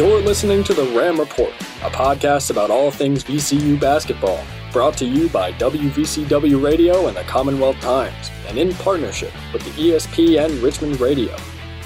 You're 0.00 0.22
listening 0.22 0.64
to 0.64 0.72
the 0.72 0.86
Ram 0.96 1.20
Report, 1.20 1.52
a 1.82 1.90
podcast 1.90 2.50
about 2.50 2.70
all 2.70 2.90
things 2.90 3.22
VCU 3.22 3.78
basketball, 3.78 4.42
brought 4.72 4.96
to 4.96 5.04
you 5.04 5.28
by 5.28 5.52
WVCW 5.52 6.64
Radio 6.64 7.08
and 7.08 7.14
the 7.14 7.22
Commonwealth 7.24 7.78
Times, 7.80 8.30
and 8.46 8.56
in 8.56 8.72
partnership 8.76 9.30
with 9.52 9.62
the 9.62 9.90
ESPN 9.90 10.62
Richmond 10.62 11.02
Radio. 11.02 11.36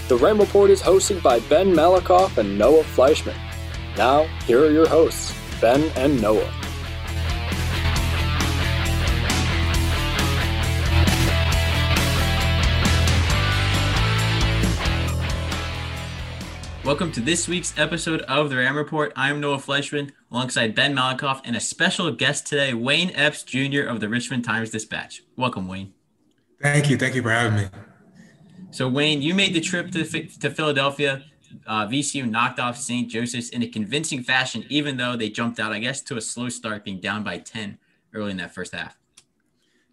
The 0.07 0.17
Ram 0.17 0.39
Report 0.39 0.71
is 0.71 0.81
hosted 0.81 1.25
by 1.25 1.41
Ben 1.41 1.75
Malakoff 1.75 2.39
and 2.39 2.57
Noah 2.57 2.85
Fleischman. 2.85 3.37
Now, 3.97 4.27
here 4.47 4.65
are 4.65 4.71
your 4.71 4.87
hosts, 4.87 5.37
Ben 5.61 5.83
and 5.97 6.23
Noah. 6.23 6.64
Welcome 16.85 17.13
to 17.13 17.21
this 17.23 17.49
week's 17.49 17.73
episode 17.79 18.21
of 18.23 18.51
the 18.51 18.57
Ram 18.57 18.77
Report. 18.77 19.11
I'm 19.17 19.41
Noah 19.41 19.57
Fleischman 19.57 20.11
alongside 20.31 20.75
Ben 20.75 20.95
Malikoff 20.95 21.41
and 21.47 21.57
a 21.57 21.61
special 21.61 22.13
guest 22.13 22.47
today, 22.47 22.75
Wayne 22.75 23.11
Epps 23.15 23.43
Jr. 23.43 23.85
of 23.89 24.01
the 24.01 24.09
Richmond 24.11 24.45
Times 24.45 24.69
Dispatch. 24.69 25.23
Welcome, 25.35 25.67
Wayne. 25.67 25.95
Thank 26.61 26.91
you. 26.91 26.99
Thank 26.99 27.15
you 27.15 27.23
for 27.23 27.31
having 27.31 27.57
me. 27.57 27.69
So, 28.71 28.87
Wayne, 28.87 29.23
you 29.23 29.35
made 29.35 29.55
the 29.55 29.63
trip 29.63 29.93
to, 29.93 30.05
to 30.05 30.51
Philadelphia. 30.51 31.25
Uh, 31.67 31.87
VCU 31.87 32.29
knocked 32.29 32.61
off 32.61 32.77
St. 32.77 33.09
Joseph's 33.09 33.49
in 33.49 33.63
a 33.63 33.67
convincing 33.67 34.23
fashion, 34.23 34.67
even 34.69 34.99
though 34.99 35.17
they 35.17 35.31
jumped 35.31 35.59
out, 35.59 35.73
I 35.73 35.79
guess, 35.79 36.03
to 36.03 36.19
a 36.19 36.21
slow 36.21 36.51
start, 36.51 36.85
being 36.85 37.01
down 37.01 37.25
by 37.25 37.39
10 37.39 37.79
early 38.13 38.33
in 38.33 38.37
that 38.37 38.55
first 38.55 38.75
half. 38.75 38.99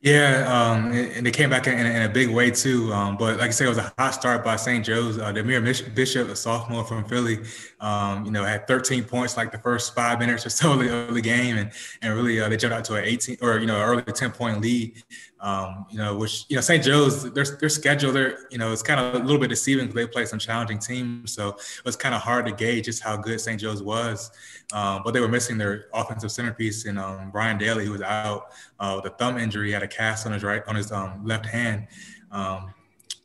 Yeah, 0.01 0.47
um, 0.49 0.91
and 0.91 1.23
they 1.23 1.29
came 1.29 1.51
back 1.51 1.67
in, 1.67 1.77
in, 1.77 2.01
a 2.01 2.09
big 2.09 2.29
way 2.29 2.49
too. 2.49 2.91
Um, 2.91 3.17
but 3.17 3.37
like 3.37 3.49
I 3.49 3.51
said, 3.51 3.67
it 3.67 3.69
was 3.69 3.77
a 3.77 3.93
hot 3.99 4.15
start 4.15 4.43
by 4.43 4.55
St. 4.55 4.83
Joe's. 4.83 5.19
Uh, 5.19 5.31
Dahmir 5.31 5.63
Bishop, 5.93 6.27
a 6.27 6.35
sophomore 6.35 6.83
from 6.83 7.05
Philly, 7.05 7.37
um, 7.79 8.25
you 8.25 8.31
know, 8.31 8.43
had 8.43 8.65
13 8.67 9.03
points 9.03 9.37
like 9.37 9.51
the 9.51 9.59
first 9.59 9.93
five 9.93 10.17
minutes 10.17 10.43
or 10.43 10.49
so 10.49 10.73
of 10.73 11.13
the, 11.13 11.21
game, 11.21 11.57
and 11.57 11.71
and 12.01 12.15
really 12.15 12.41
uh, 12.41 12.49
they 12.49 12.57
jumped 12.57 12.75
out 12.75 12.83
to 12.85 12.95
an 12.95 13.05
18 13.05 13.37
or 13.43 13.59
you 13.59 13.67
know 13.67 13.79
early 13.79 14.01
10 14.01 14.31
point 14.31 14.59
lead. 14.59 15.03
Um, 15.41 15.87
you 15.89 15.97
know, 15.97 16.15
which 16.15 16.45
you 16.49 16.55
know 16.55 16.61
St. 16.61 16.83
Joe's 16.83 17.33
their 17.33 17.43
their 17.43 17.69
schedule, 17.69 18.11
their 18.11 18.47
you 18.51 18.59
know, 18.59 18.71
it's 18.71 18.83
kind 18.83 18.99
of 18.99 19.15
a 19.15 19.25
little 19.25 19.39
bit 19.39 19.49
deceiving 19.49 19.87
because 19.87 19.95
they 19.95 20.05
play 20.05 20.25
some 20.25 20.37
challenging 20.37 20.77
teams, 20.77 21.33
so 21.33 21.49
it 21.49 21.83
was 21.83 21.95
kind 21.95 22.13
of 22.13 22.21
hard 22.21 22.45
to 22.45 22.51
gauge 22.51 22.85
just 22.85 23.01
how 23.01 23.17
good 23.17 23.41
St. 23.41 23.59
Joe's 23.59 23.81
was. 23.81 24.29
Um, 24.71 25.01
but 25.03 25.15
they 25.15 25.19
were 25.19 25.27
missing 25.27 25.57
their 25.57 25.85
offensive 25.95 26.31
centerpiece 26.31 26.85
in 26.85 26.99
um, 26.99 27.31
Ryan 27.33 27.57
Daly, 27.57 27.85
who 27.85 27.91
was 27.91 28.03
out 28.03 28.51
uh, 28.79 29.01
with 29.01 29.11
a 29.11 29.15
thumb 29.15 29.39
injury, 29.39 29.67
he 29.67 29.73
had 29.73 29.81
a 29.81 29.87
cast 29.87 30.27
on 30.27 30.33
his 30.33 30.43
right 30.43 30.61
on 30.67 30.75
his 30.75 30.91
um, 30.91 31.25
left 31.25 31.47
hand. 31.47 31.87
Um, 32.31 32.73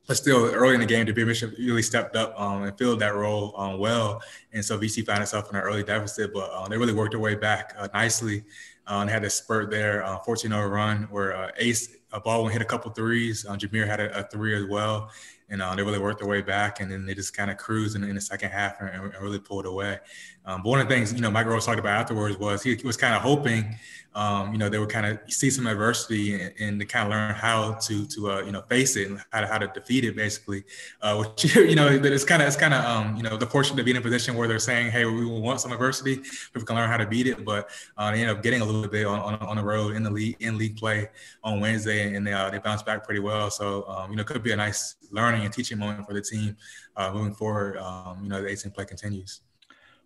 but 0.07 0.17
still, 0.17 0.47
early 0.47 0.75
in 0.75 0.81
the 0.81 0.87
game, 0.87 1.05
Dahmir 1.05 1.27
Bishop 1.27 1.53
really 1.59 1.83
stepped 1.83 2.15
up 2.15 2.39
um, 2.41 2.63
and 2.63 2.79
filled 2.79 3.01
that 3.01 3.15
role 3.15 3.53
well, 3.79 4.23
and 4.53 4.65
so 4.65 4.79
VC 4.79 5.05
found 5.05 5.23
itself 5.23 5.51
in 5.51 5.57
an 5.57 5.63
early 5.63 5.83
deficit, 5.83 6.33
but 6.33 6.49
uh, 6.51 6.69
they 6.69 6.79
really 6.79 6.93
worked 6.93 7.13
their 7.13 7.21
way 7.21 7.35
back 7.35 7.75
uh, 7.79 7.89
nicely. 7.93 8.45
Uh, 8.89 9.01
and 9.01 9.11
had 9.11 9.25
a 9.25 9.31
spurt 9.31 9.69
there, 9.69 10.01
14-0 10.25 10.71
run 10.71 11.09
where 11.11 11.37
uh, 11.37 11.51
Ace 11.57 11.89
uh, 11.89 11.96
Baldwin 12.21 12.53
hit 12.53 12.63
a 12.63 12.67
couple 12.67 12.91
threes. 12.93 13.45
Uh, 13.47 13.57
Jamir 13.57 13.87
had 13.87 14.01
a, 14.01 14.21
a, 14.21 14.23
three 14.25 14.57
as 14.57 14.65
well, 14.65 15.11
and 15.49 15.63
uh, 15.63 15.75
they 15.75 15.83
really 15.83 15.99
worked 15.99 16.21
their 16.21 16.29
way 16.29 16.43
back. 16.43 16.81
And 16.81 16.91
then 16.91 17.07
they 17.07 17.15
just 17.15 17.37
kind 17.37 17.51
of 17.51 17.57
cruised 17.57 17.97
in, 17.97 18.05
in, 18.05 18.15
the 18.15 18.21
second 18.21 18.51
half 18.51 18.81
and, 18.81 18.89
and 18.89 19.15
really 19.23 19.39
pulled 19.39 19.67
away. 19.67 19.99
Um, 20.47 20.63
but 20.63 20.71
one 20.71 20.81
of 20.81 20.89
the 20.89 20.95
things 20.95 21.13
you 21.13 21.21
know 21.21 21.31
Mike 21.31 21.47
Rhoades 21.47 21.67
talked 21.67 21.79
about 21.79 22.01
afterwards 22.01 22.39
was 22.39 22.63
he, 22.63 22.75
was 22.85 22.97
kind 22.97 23.15
of 23.15 23.23
hoping 23.23 23.77
um, 24.17 24.51
you 24.53 24.59
know, 24.59 24.71
they 24.71 24.79
would 24.79 24.89
kind 24.89 25.05
of 25.05 25.19
see 25.31 25.51
some 25.51 25.67
adversity 25.67 26.41
and, 26.41 26.55
and, 26.59 26.81
to 26.81 26.87
kind 26.87 27.05
of 27.07 27.11
learn 27.11 27.35
how 27.35 27.75
to 27.75 28.07
to 28.07 28.31
uh, 28.31 28.41
you 28.41 28.51
know 28.51 28.63
face 28.63 28.97
it 28.97 29.11
and 29.11 29.21
how 29.31 29.43
to 29.43 29.47
how 29.47 29.59
to 29.59 29.67
defeat 29.69 30.05
it 30.05 30.17
basically. 30.17 30.65
Uh, 31.03 31.17
which 31.37 31.55
you 31.55 31.75
know, 31.75 31.87
it's 31.87 32.25
kind 32.25 32.41
of 32.41 32.49
it's 32.49 32.57
kind 32.57 32.73
of 32.73 32.83
um, 32.83 33.15
you 33.17 33.23
know 33.23 33.37
the 33.37 33.47
fortune 33.47 33.77
to 33.77 33.85
be 33.85 33.91
in 33.91 33.99
a 33.99 34.01
position 34.01 34.35
where 34.35 34.49
they're 34.49 34.59
saying, 34.59 34.91
hey, 34.91 35.05
we 35.05 35.27
will 35.27 35.43
want 35.43 35.61
some 35.61 35.71
adversity 35.71 36.15
if 36.15 36.51
we 36.55 36.63
can 36.63 36.77
learn 36.77 36.89
how 36.89 36.97
to 36.97 37.07
beat 37.07 37.27
it. 37.27 37.45
But 37.45 37.69
uh, 37.99 38.11
they 38.11 38.23
end 38.23 38.31
up 38.31 38.43
getting 38.43 38.63
a 38.63 38.65
little 38.65 38.89
bit 38.89 39.05
on, 39.05 39.19
on, 39.19 39.35
on 39.41 39.57
the 39.57 39.63
road 39.63 39.95
in 39.95 40.03
the 40.03 40.11
league 40.11 40.37
in 40.41 40.57
league 40.57 40.79
play 40.79 41.11
on 41.45 41.61
Wednesday, 41.61 42.15
and 42.15 42.27
they 42.27 42.33
uh, 42.33 42.49
they 42.49 42.59
bounce 42.59 42.83
back 42.83 43.05
pretty 43.05 43.21
well. 43.21 43.51
So 43.51 43.87
um, 43.87 44.11
you 44.11 44.17
know, 44.17 44.23
it 44.23 44.27
could 44.27 44.43
be 44.43 44.53
a 44.53 44.57
nice 44.57 44.95
learning 45.11 45.45
and 45.45 45.53
teaching 45.53 45.79
moment 45.79 46.07
for 46.07 46.15
the 46.15 46.23
team 46.23 46.57
uh, 46.97 47.13
moving 47.13 47.35
forward. 47.35 47.77
Um, 47.77 48.21
you 48.23 48.31
know, 48.31 48.41
the 48.41 48.49
A10 48.49 48.75
play 48.75 48.87
continues. 48.87 49.43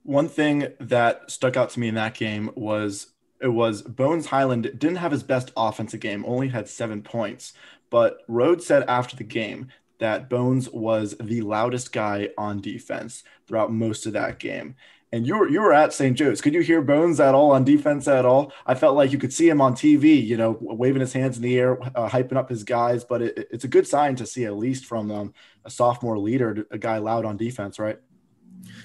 One 0.02 0.28
thing 0.28 0.68
that 0.80 1.30
stuck 1.30 1.56
out 1.56 1.70
to 1.70 1.80
me 1.80 1.88
in 1.88 1.94
that 1.96 2.14
game 2.14 2.50
was 2.54 3.08
it 3.40 3.48
was 3.48 3.82
Bones 3.82 4.26
Hyland 4.26 4.64
didn't 4.64 4.96
have 4.96 5.12
his 5.12 5.22
best 5.22 5.50
offensive 5.56 6.00
game, 6.00 6.24
only 6.26 6.48
had 6.48 6.68
seven 6.68 7.02
points. 7.02 7.52
But 7.90 8.26
Rhoades 8.28 8.62
said 8.62 8.84
after 8.88 9.16
the 9.16 9.24
game 9.24 9.68
that 9.98 10.28
Bones 10.28 10.68
was 10.70 11.16
the 11.20 11.42
loudest 11.42 11.92
guy 11.92 12.30
on 12.38 12.60
defense 12.60 13.22
throughout 13.46 13.72
most 13.72 14.06
of 14.06 14.14
that 14.14 14.38
game. 14.38 14.76
And 15.12 15.26
you 15.26 15.36
were 15.36 15.48
you 15.48 15.60
were 15.60 15.72
at 15.72 15.92
St. 15.92 16.16
Joe's. 16.16 16.40
Could 16.40 16.54
you 16.54 16.60
hear 16.60 16.80
Bones 16.80 17.18
at 17.18 17.34
all 17.34 17.50
on 17.50 17.64
defense 17.64 18.06
at 18.06 18.24
all? 18.24 18.52
I 18.64 18.74
felt 18.74 18.94
like 18.94 19.10
you 19.10 19.18
could 19.18 19.32
see 19.32 19.48
him 19.48 19.60
on 19.60 19.74
TV, 19.74 20.24
you 20.24 20.36
know, 20.36 20.56
waving 20.60 21.00
his 21.00 21.12
hands 21.12 21.36
in 21.36 21.42
the 21.42 21.58
air, 21.58 21.82
uh, 21.96 22.08
hyping 22.08 22.36
up 22.36 22.48
his 22.48 22.62
guys. 22.62 23.02
But 23.02 23.22
it, 23.22 23.48
it's 23.50 23.64
a 23.64 23.68
good 23.68 23.88
sign 23.88 24.14
to 24.16 24.26
see 24.26 24.44
at 24.44 24.56
least 24.56 24.86
from 24.86 25.10
um, 25.10 25.34
a 25.64 25.70
sophomore 25.70 26.18
leader, 26.18 26.64
a 26.70 26.78
guy 26.78 26.98
loud 26.98 27.24
on 27.24 27.36
defense, 27.36 27.80
right? 27.80 27.98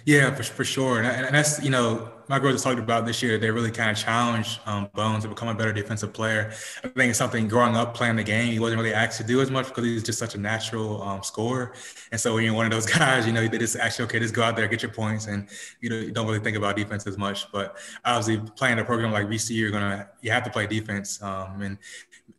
Yeah, 0.06 0.34
for, 0.36 0.44
for 0.44 0.64
sure. 0.64 1.00
And, 1.02 1.08
and 1.08 1.36
that's, 1.36 1.64
you 1.64 1.72
know, 1.72 2.12
Mike 2.28 2.42
Rhoades 2.42 2.64
talked 2.64 2.80
about 2.80 3.06
this 3.06 3.22
year, 3.22 3.38
they 3.38 3.52
really 3.52 3.72
kind 3.72 3.92
of 3.92 3.98
challenged 3.98 4.60
um, 4.66 4.90
Bones 4.94 5.24
to 5.24 5.30
become 5.30 5.48
a 5.48 5.54
better 5.54 5.74
defensive 5.74 6.14
player. 6.14 6.52
I 6.84 6.88
think 6.88 7.10
it's 7.10 7.18
something 7.20 7.48
growing 7.48 7.76
up 7.76 7.94
playing 7.94 8.16
the 8.16 8.24
game, 8.24 8.52
he 8.52 8.60
wasn't 8.60 8.82
really 8.82 8.94
asked 8.94 9.18
to 9.20 9.24
do 9.24 9.42
as 9.42 9.52
much 9.52 9.68
because 9.68 9.84
he's 9.84 10.04
just 10.04 10.18
such 10.18 10.34
a 10.36 10.40
natural 10.40 11.02
um, 11.04 11.24
scorer. 11.24 11.74
And 12.12 12.20
so 12.20 12.34
when 12.34 12.44
you're 12.44 12.54
one 12.54 12.66
of 12.66 12.72
those 12.72 12.86
guys, 12.98 13.28
you 13.28 13.34
know, 13.34 13.48
they 13.48 13.58
just 13.58 13.76
actually, 13.76 14.06
okay, 14.06 14.20
just 14.20 14.34
go 14.34 14.44
out 14.44 14.56
there, 14.56 14.68
get 14.68 14.82
your 14.82 14.92
points, 14.92 15.28
and 15.28 15.48
you 15.82 15.90
know, 15.90 15.98
you 15.98 16.12
don't 16.12 16.26
really 16.28 16.40
think 16.40 16.58
about 16.58 16.76
defense 16.76 17.06
as 17.06 17.18
much. 17.18 17.52
But 17.52 17.78
obviously, 18.04 18.50
playing 18.56 18.80
a 18.80 18.86
program 18.86 19.12
like 19.12 19.28
VC, 19.28 19.56
you're 19.56 19.72
gonna 19.72 20.10
you 20.22 20.32
have 20.32 20.44
to 20.44 20.50
play 20.50 20.68
defense. 20.68 21.22
Um, 21.22 21.62
and 21.62 21.78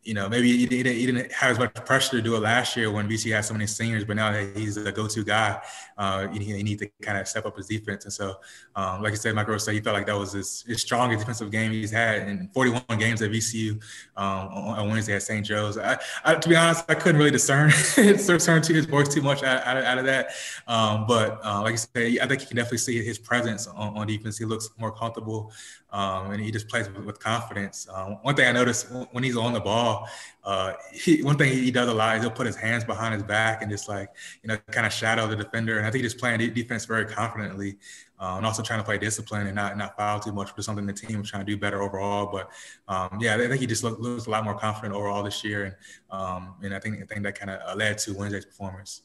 you 0.06 0.14
know, 0.14 0.28
maybe 0.28 0.56
he, 0.56 0.66
didn't 0.66 1.32
have 1.32 1.50
as 1.50 1.58
much 1.58 1.74
pressure 1.74 2.12
to 2.12 2.22
do 2.22 2.36
it 2.36 2.40
last 2.40 2.76
year 2.76 2.92
when 2.92 3.08
VC 3.08 3.34
had 3.34 3.44
so 3.44 3.52
many 3.52 3.66
seniors, 3.66 4.04
but 4.04 4.14
now 4.14 4.30
that 4.30 4.56
he's 4.56 4.76
a 4.76 4.92
go-to 4.92 5.24
guy, 5.24 5.60
uh, 5.98 6.28
he, 6.28 6.38
he 6.38 6.62
needs 6.62 6.80
to 6.80 6.88
kind 7.02 7.18
of 7.18 7.26
step 7.26 7.44
up 7.44 7.56
his 7.56 7.66
defense. 7.66 8.04
And 8.04 8.12
so, 8.12 8.36
um, 8.76 9.02
like 9.02 9.12
I 9.12 9.16
said, 9.16 9.34
Rhoades 9.34 9.62
said 9.62 9.74
he 9.74 9.80
felt 9.80 9.94
like 9.94 10.06
that 10.06 10.16
was 10.16 10.32
his, 10.32 10.62
his 10.62 10.80
strongest 10.80 11.20
defensive 11.20 11.50
game 11.50 11.72
he's 11.72 11.90
had 11.90 12.28
in 12.28 12.48
41 12.54 12.98
games 12.98 13.20
at 13.20 13.32
VCU 13.32 13.82
um, 14.16 14.48
on, 14.48 14.90
Wednesday 14.90 15.16
at 15.16 15.22
St. 15.22 15.44
Joe's. 15.44 15.76
I, 15.76 15.98
I, 16.24 16.36
to 16.36 16.48
be 16.48 16.54
honest, 16.54 16.84
I 16.88 16.94
couldn't 16.94 17.18
really 17.18 17.32
discern 17.32 17.70
discern 17.96 18.62
to 18.62 18.72
his 18.72 18.86
voice 18.86 19.12
too 19.12 19.22
much 19.22 19.42
out, 19.42 19.66
out, 19.66 19.76
of, 19.76 19.84
out 19.84 19.98
of 19.98 20.04
that. 20.04 20.30
Um, 20.68 21.06
but 21.08 21.44
uh, 21.44 21.62
like 21.62 21.72
I 21.72 21.76
said, 21.76 22.18
I 22.22 22.26
think 22.28 22.42
you 22.42 22.46
can 22.46 22.56
definitely 22.56 22.78
see 22.78 23.04
his 23.04 23.18
presence 23.18 23.66
on, 23.66 23.98
on 23.98 24.06
defense. 24.06 24.38
He 24.38 24.44
looks 24.44 24.70
more 24.78 24.92
comfortable 24.92 25.52
um, 25.96 26.32
and 26.32 26.42
he 26.42 26.50
just 26.50 26.68
plays 26.68 26.88
with, 26.90 27.04
with 27.04 27.20
confidence. 27.20 27.88
Um, 27.92 28.18
one 28.22 28.34
thing 28.34 28.46
I 28.46 28.52
noticed 28.52 28.88
when 29.12 29.24
he's 29.24 29.36
on 29.36 29.54
the 29.54 29.60
ball, 29.60 29.95
uh, 30.44 30.74
he, 30.92 31.22
one 31.22 31.36
thing 31.36 31.52
he 31.52 31.70
does 31.70 31.88
a 31.88 31.94
lot 31.94 32.16
is 32.16 32.22
he'll 32.22 32.30
put 32.30 32.46
his 32.46 32.56
hands 32.56 32.84
behind 32.84 33.14
his 33.14 33.22
back 33.22 33.62
and 33.62 33.70
just 33.70 33.88
like 33.88 34.08
you 34.42 34.48
know 34.48 34.56
kind 34.70 34.86
of 34.86 34.92
shadow 34.92 35.26
the 35.26 35.36
defender. 35.36 35.78
And 35.78 35.86
I 35.86 35.90
think 35.90 36.02
he's 36.02 36.14
playing 36.14 36.38
defense 36.54 36.84
very 36.84 37.06
confidently, 37.06 37.76
uh, 38.20 38.34
and 38.36 38.46
also 38.46 38.62
trying 38.62 38.80
to 38.80 38.84
play 38.84 38.98
discipline 38.98 39.46
and 39.46 39.56
not 39.56 39.76
not 39.76 39.96
foul 39.96 40.20
too 40.20 40.32
much, 40.32 40.48
which 40.48 40.60
is 40.60 40.66
something 40.66 40.86
the 40.86 40.92
team 40.92 41.20
is 41.20 41.30
trying 41.30 41.44
to 41.44 41.50
do 41.50 41.58
better 41.58 41.82
overall. 41.82 42.30
But 42.32 42.50
um, 42.88 43.18
yeah, 43.20 43.34
I 43.34 43.38
think 43.38 43.60
he 43.60 43.66
just 43.66 43.84
look, 43.84 43.98
looks 43.98 44.26
a 44.26 44.30
lot 44.30 44.44
more 44.44 44.54
confident 44.54 44.94
overall 44.94 45.22
this 45.22 45.42
year, 45.44 45.64
and 45.64 45.74
um, 46.10 46.54
and 46.62 46.74
I 46.74 46.78
think 46.78 47.02
I 47.02 47.06
think 47.06 47.22
that 47.24 47.38
kind 47.38 47.50
of 47.50 47.76
led 47.76 47.98
to 47.98 48.14
Wednesday's 48.14 48.44
performance. 48.44 49.02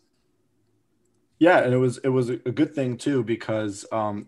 Yeah, 1.39 1.63
and 1.63 1.73
it 1.73 1.77
was 1.77 1.97
it 1.99 2.09
was 2.09 2.29
a 2.29 2.37
good 2.37 2.75
thing 2.75 2.97
too 2.97 3.23
because 3.23 3.83
um, 3.91 4.27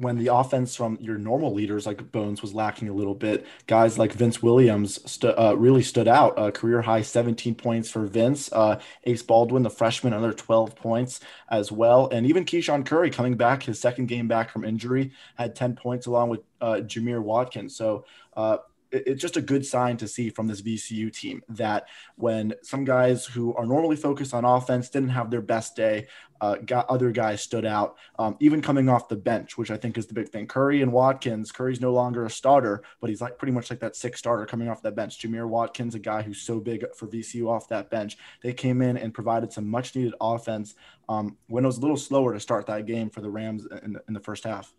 when 0.00 0.16
the 0.16 0.28
offense 0.28 0.74
from 0.74 0.96
your 0.98 1.18
normal 1.18 1.52
leaders 1.52 1.86
like 1.86 2.10
Bones 2.10 2.40
was 2.40 2.54
lacking 2.54 2.88
a 2.88 2.92
little 2.92 3.14
bit, 3.14 3.46
guys 3.66 3.98
like 3.98 4.14
Vince 4.14 4.42
Williams 4.42 5.18
uh, 5.22 5.54
really 5.58 5.82
stood 5.82 6.08
out. 6.08 6.38
Uh, 6.38 6.50
career 6.50 6.80
high 6.80 7.02
17 7.02 7.54
points 7.54 7.90
for 7.90 8.06
Vince. 8.06 8.50
Uh, 8.50 8.80
Ace 9.04 9.22
Baldwin, 9.22 9.62
the 9.62 9.68
freshman, 9.68 10.14
another 10.14 10.32
12 10.32 10.74
points 10.74 11.20
as 11.50 11.70
well. 11.70 12.08
And 12.08 12.26
even 12.26 12.46
KeShawn 12.46 12.86
Curry 12.86 13.10
coming 13.10 13.36
back, 13.36 13.62
his 13.62 13.78
second 13.78 14.06
game 14.06 14.26
back 14.26 14.50
from 14.50 14.64
injury, 14.64 15.12
had 15.34 15.54
10 15.54 15.76
points 15.76 16.06
along 16.06 16.30
with 16.30 16.40
uh, 16.62 16.80
Jamir 16.82 17.20
Watkins. 17.20 17.76
So 17.76 18.06
uh, 18.34 18.58
it's 18.92 19.22
just 19.22 19.36
a 19.36 19.42
good 19.42 19.64
sign 19.64 19.96
to 19.98 20.08
see 20.08 20.30
from 20.30 20.46
this 20.46 20.62
VCU 20.62 21.12
team 21.12 21.42
that 21.48 21.88
when 22.16 22.54
some 22.62 22.84
guys 22.84 23.24
who 23.24 23.54
are 23.54 23.66
normally 23.66 23.96
focused 23.96 24.34
on 24.34 24.44
offense 24.44 24.88
didn't 24.88 25.10
have 25.10 25.30
their 25.30 25.42
best 25.42 25.76
day, 25.76 26.06
uh, 26.40 26.56
got 26.56 26.88
other 26.88 27.10
guys 27.10 27.42
stood 27.42 27.66
out, 27.66 27.96
um, 28.18 28.36
even 28.40 28.62
coming 28.62 28.88
off 28.88 29.08
the 29.08 29.16
bench, 29.16 29.58
which 29.58 29.70
I 29.70 29.76
think 29.76 29.98
is 29.98 30.06
the 30.06 30.14
big 30.14 30.30
thing. 30.30 30.46
Curry 30.46 30.80
and 30.82 30.92
Watkins, 30.92 31.52
Curry's 31.52 31.80
no 31.80 31.92
longer 31.92 32.24
a 32.24 32.30
starter, 32.30 32.82
but 33.00 33.10
he's 33.10 33.20
like 33.20 33.38
pretty 33.38 33.52
much 33.52 33.70
like 33.70 33.80
that 33.80 33.94
six 33.94 34.18
starter 34.18 34.46
coming 34.46 34.68
off 34.68 34.82
that 34.82 34.96
bench. 34.96 35.18
Jamir 35.18 35.46
Watkins, 35.46 35.94
a 35.94 35.98
guy 35.98 36.22
who's 36.22 36.40
so 36.40 36.58
big 36.58 36.84
for 36.96 37.06
VCU 37.06 37.48
off 37.48 37.68
that 37.68 37.90
bench. 37.90 38.16
They 38.42 38.52
came 38.52 38.80
in 38.80 38.96
and 38.96 39.12
provided 39.12 39.52
some 39.52 39.68
much 39.68 39.94
needed 39.94 40.14
offense 40.20 40.74
um, 41.08 41.36
when 41.48 41.64
it 41.64 41.66
was 41.66 41.78
a 41.78 41.80
little 41.80 41.96
slower 41.96 42.32
to 42.32 42.40
start 42.40 42.66
that 42.66 42.86
game 42.86 43.10
for 43.10 43.20
the 43.20 43.30
Rams 43.30 43.66
in 43.82 43.98
in 44.08 44.14
the 44.14 44.20
first 44.20 44.44
half. 44.44 44.72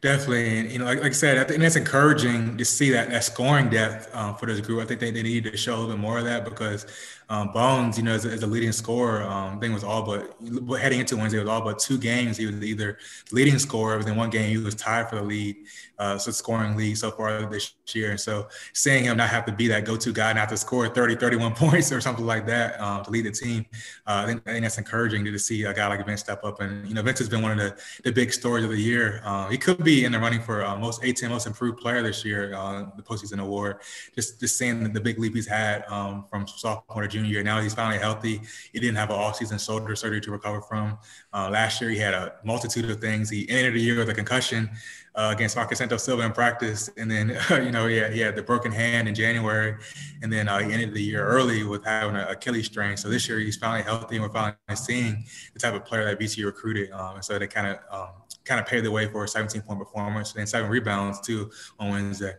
Definitely, 0.00 0.58
and 0.58 0.70
you 0.70 0.78
know, 0.78 0.84
like, 0.84 0.98
like 1.00 1.12
I 1.12 1.14
said, 1.14 1.38
I 1.38 1.44
think 1.44 1.60
that's 1.60 1.76
encouraging 1.76 2.58
to 2.58 2.64
see 2.64 2.90
that 2.90 3.08
that 3.10 3.24
scoring 3.24 3.70
depth 3.70 4.14
um, 4.14 4.36
for 4.36 4.44
this 4.46 4.60
group. 4.60 4.82
I 4.82 4.86
think 4.86 5.00
they, 5.00 5.10
they 5.10 5.22
need 5.22 5.44
to 5.44 5.56
show 5.56 5.74
a 5.74 5.76
little 5.76 5.92
bit 5.92 5.98
more 5.98 6.18
of 6.18 6.24
that 6.24 6.44
because 6.44 6.86
um, 7.28 7.52
Bones, 7.52 7.96
you 7.96 8.04
know, 8.04 8.12
as 8.12 8.24
a, 8.24 8.46
leading 8.46 8.72
scorer, 8.72 9.22
um, 9.22 9.56
I 9.56 9.60
think 9.60 9.74
was 9.74 9.84
all 9.84 10.02
but 10.02 10.36
heading 10.78 11.00
into 11.00 11.16
Wednesday 11.16 11.38
was 11.38 11.48
all 11.48 11.62
but 11.62 11.78
two 11.78 11.98
games. 11.98 12.36
He 12.36 12.46
was 12.46 12.62
either 12.62 12.98
leading 13.32 13.58
scorer, 13.58 13.96
but 13.96 14.06
then 14.06 14.16
one 14.16 14.30
game 14.30 14.48
he 14.48 14.58
was 14.58 14.74
tied 14.74 15.08
for 15.08 15.16
the 15.16 15.22
lead, 15.22 15.56
uh, 15.98 16.18
so 16.18 16.30
scoring 16.30 16.76
lead 16.76 16.98
so 16.98 17.10
far 17.10 17.46
this 17.46 17.74
year. 17.94 18.10
And 18.10 18.20
so 18.20 18.48
seeing 18.72 19.04
him 19.04 19.16
not 19.16 19.30
have 19.30 19.46
to 19.46 19.52
be 19.52 19.68
that 19.68 19.84
go-to 19.84 20.12
guy, 20.12 20.32
not 20.32 20.48
to 20.50 20.56
score 20.56 20.88
30, 20.88 21.16
31 21.16 21.54
points 21.54 21.90
or 21.92 22.00
something 22.00 22.26
like 22.26 22.46
that 22.46 22.80
um, 22.80 23.02
to 23.04 23.10
lead 23.10 23.24
the 23.24 23.32
team, 23.32 23.64
uh, 24.06 24.22
I, 24.24 24.26
think, 24.26 24.42
I 24.46 24.52
think 24.52 24.62
that's 24.64 24.78
encouraging 24.78 25.24
to, 25.24 25.34
see 25.44 25.64
a 25.64 25.74
guy 25.74 25.88
like 25.88 26.04
Vince 26.06 26.20
step 26.20 26.44
up. 26.44 26.60
And 26.60 26.86
you 26.88 26.94
know, 26.94 27.02
Vince 27.02 27.18
has 27.18 27.28
been 27.28 27.42
one 27.42 27.50
of 27.52 27.58
the, 27.58 27.76
the 28.04 28.12
big 28.12 28.32
stories 28.32 28.64
of 28.64 28.70
the 28.70 28.80
year. 28.80 29.20
Uh, 29.24 29.48
he 29.48 29.58
could 29.58 29.82
be 29.82 30.04
in 30.04 30.12
the 30.12 30.18
running 30.18 30.40
for 30.40 30.64
uh, 30.64 30.76
most 30.76 31.02
A10 31.02 31.28
most 31.28 31.46
improved 31.46 31.78
player 31.78 32.02
this 32.02 32.24
year, 32.24 32.54
uh, 32.54 32.86
the 32.96 33.02
postseason 33.02 33.40
award. 33.40 33.80
Just 34.14 34.40
just 34.40 34.56
seeing 34.56 34.82
the, 34.82 34.88
the 34.88 35.00
big 35.00 35.18
leap 35.18 35.34
he's 35.34 35.46
had 35.46 35.84
um, 35.88 36.24
from 36.30 36.46
sophomore 36.46 37.02
to 37.02 37.08
junior 37.14 37.30
year. 37.30 37.42
Now 37.42 37.60
he's 37.60 37.74
finally 37.74 37.98
healthy. 37.98 38.40
He 38.72 38.80
didn't 38.80 38.96
have 38.96 39.10
an 39.10 39.16
all-season 39.16 39.58
shoulder 39.58 39.96
surgery 39.96 40.20
to 40.20 40.30
recover 40.30 40.60
from. 40.60 40.98
Uh, 41.32 41.48
last 41.50 41.80
year 41.80 41.90
he 41.90 41.98
had 41.98 42.14
a 42.14 42.34
multitude 42.44 42.90
of 42.90 43.00
things. 43.00 43.30
He 43.30 43.48
ended 43.48 43.74
the 43.74 43.80
year 43.80 43.98
with 43.98 44.08
a 44.10 44.14
concussion 44.14 44.70
uh, 45.14 45.30
against 45.34 45.56
Marcos 45.56 45.78
Santos 45.78 46.02
Silva 46.02 46.24
in 46.24 46.32
practice, 46.32 46.90
and 46.96 47.10
then 47.10 47.38
you 47.50 47.70
know 47.70 47.86
he 47.86 47.96
had, 47.96 48.12
he 48.12 48.20
had 48.20 48.34
the 48.34 48.42
broken 48.42 48.72
hand 48.72 49.06
in 49.08 49.14
January, 49.14 49.76
and 50.22 50.32
then 50.32 50.48
uh, 50.48 50.58
he 50.58 50.72
ended 50.72 50.92
the 50.92 51.02
year 51.02 51.24
early 51.24 51.62
with 51.62 51.84
having 51.84 52.16
an 52.16 52.26
Achilles 52.28 52.66
strain. 52.66 52.96
So 52.96 53.08
this 53.08 53.28
year 53.28 53.38
he's 53.38 53.56
finally 53.56 53.82
healthy, 53.82 54.16
and 54.16 54.24
we're 54.24 54.32
finally 54.32 54.56
seeing 54.74 55.24
the 55.52 55.60
type 55.60 55.74
of 55.74 55.84
player 55.84 56.04
that 56.04 56.18
VCU 56.18 56.46
recruited. 56.46 56.90
Um, 56.90 57.16
and 57.16 57.24
so 57.24 57.38
they 57.38 57.46
kind 57.46 57.68
of 57.68 57.78
um, 57.90 58.08
kind 58.44 58.60
of 58.60 58.66
paved 58.66 58.84
the 58.84 58.90
way 58.90 59.06
for 59.06 59.24
a 59.24 59.28
17 59.28 59.62
point 59.62 59.78
performance 59.78 60.34
and 60.36 60.48
seven 60.48 60.70
rebounds 60.70 61.20
too 61.20 61.50
on 61.78 61.90
Wednesday. 61.90 62.34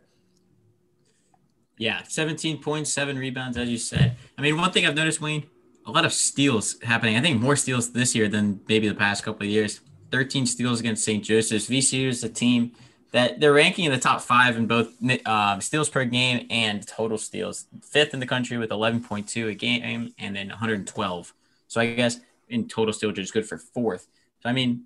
Yeah, 1.78 2.04
17 2.04 2.62
points, 2.62 2.92
seven 2.92 3.18
rebounds, 3.18 3.58
as 3.58 3.70
you 3.70 3.78
said. 3.78 4.16
I 4.38 4.42
mean, 4.42 4.58
one 4.58 4.72
thing 4.72 4.86
I've 4.86 4.96
noticed, 4.96 5.20
Wayne, 5.20 5.46
a 5.86 5.92
lot 5.92 6.06
of 6.06 6.14
steals 6.14 6.82
happening. 6.82 7.18
I 7.18 7.22
think 7.22 7.42
more 7.42 7.56
steals 7.56 7.92
this 7.92 8.16
year 8.16 8.28
than 8.28 8.62
maybe 8.68 8.88
the 8.88 8.96
past 8.96 9.24
couple 9.24 9.46
of 9.46 9.52
years. 9.52 9.82
13 10.12 10.46
steals 10.46 10.80
against 10.80 11.04
St. 11.04 11.24
Joseph's. 11.24 11.68
VCU 11.68 12.08
is 12.08 12.24
a 12.24 12.30
team 12.30 12.72
that 13.12 13.40
they're 13.40 13.54
ranking 13.54 13.86
in 13.86 13.92
the 13.92 14.00
top 14.00 14.22
five 14.22 14.56
in 14.56 14.68
both 14.68 14.94
uh, 15.26 15.60
steals 15.60 15.90
per 15.90 16.06
game 16.06 16.48
and 16.50 16.88
total 16.88 17.18
steals. 17.18 17.66
Fifth 17.84 18.14
in 18.14 18.20
the 18.20 18.26
country 18.26 18.58
with 18.58 18.70
11.2 18.70 19.50
a 19.50 19.54
game 19.54 20.14
and 20.18 20.36
then 20.36 20.50
112. 20.50 21.34
So 21.68 21.82
I 21.82 21.94
guess 21.94 22.20
in 22.50 22.68
total 22.68 22.94
steals, 22.94 23.18
is 23.18 23.32
good 23.32 23.46
for 23.46 23.58
fourth. 23.58 24.08
So 24.42 24.50
I 24.50 24.54
mean, 24.54 24.84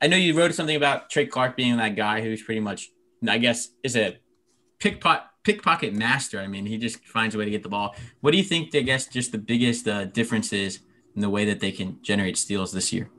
I 0.00 0.06
know 0.06 0.16
you 0.16 0.36
wrote 0.36 0.54
something 0.54 0.76
about 0.76 1.10
Tre 1.10 1.26
Clark 1.26 1.56
being 1.56 1.76
that 1.76 1.96
guy 1.96 2.20
who's 2.20 2.42
pretty 2.42 2.60
much, 2.60 2.90
I 3.26 3.38
guess, 3.38 3.70
is 3.82 3.96
a 3.96 4.18
pickpocket 4.78 5.28
pickpocket 5.44 5.94
master. 5.94 6.40
I 6.40 6.46
mean, 6.46 6.66
he 6.66 6.78
just 6.78 7.04
finds 7.04 7.34
a 7.34 7.38
way 7.38 7.44
to 7.44 7.50
get 7.50 7.62
the 7.62 7.68
ball. 7.68 7.94
What 8.20 8.32
do 8.32 8.38
you 8.38 8.44
think? 8.44 8.74
I 8.74 8.80
guess 8.80 9.06
just 9.06 9.30
the 9.32 9.38
biggest 9.38 9.86
uh, 9.86 10.06
difference 10.06 10.52
is 10.52 10.80
in 11.14 11.20
the 11.20 11.30
way 11.30 11.44
that 11.44 11.60
they 11.60 11.70
can 11.70 11.98
generate 12.02 12.36
steals 12.36 12.72
this 12.72 12.92
year. 12.92 13.10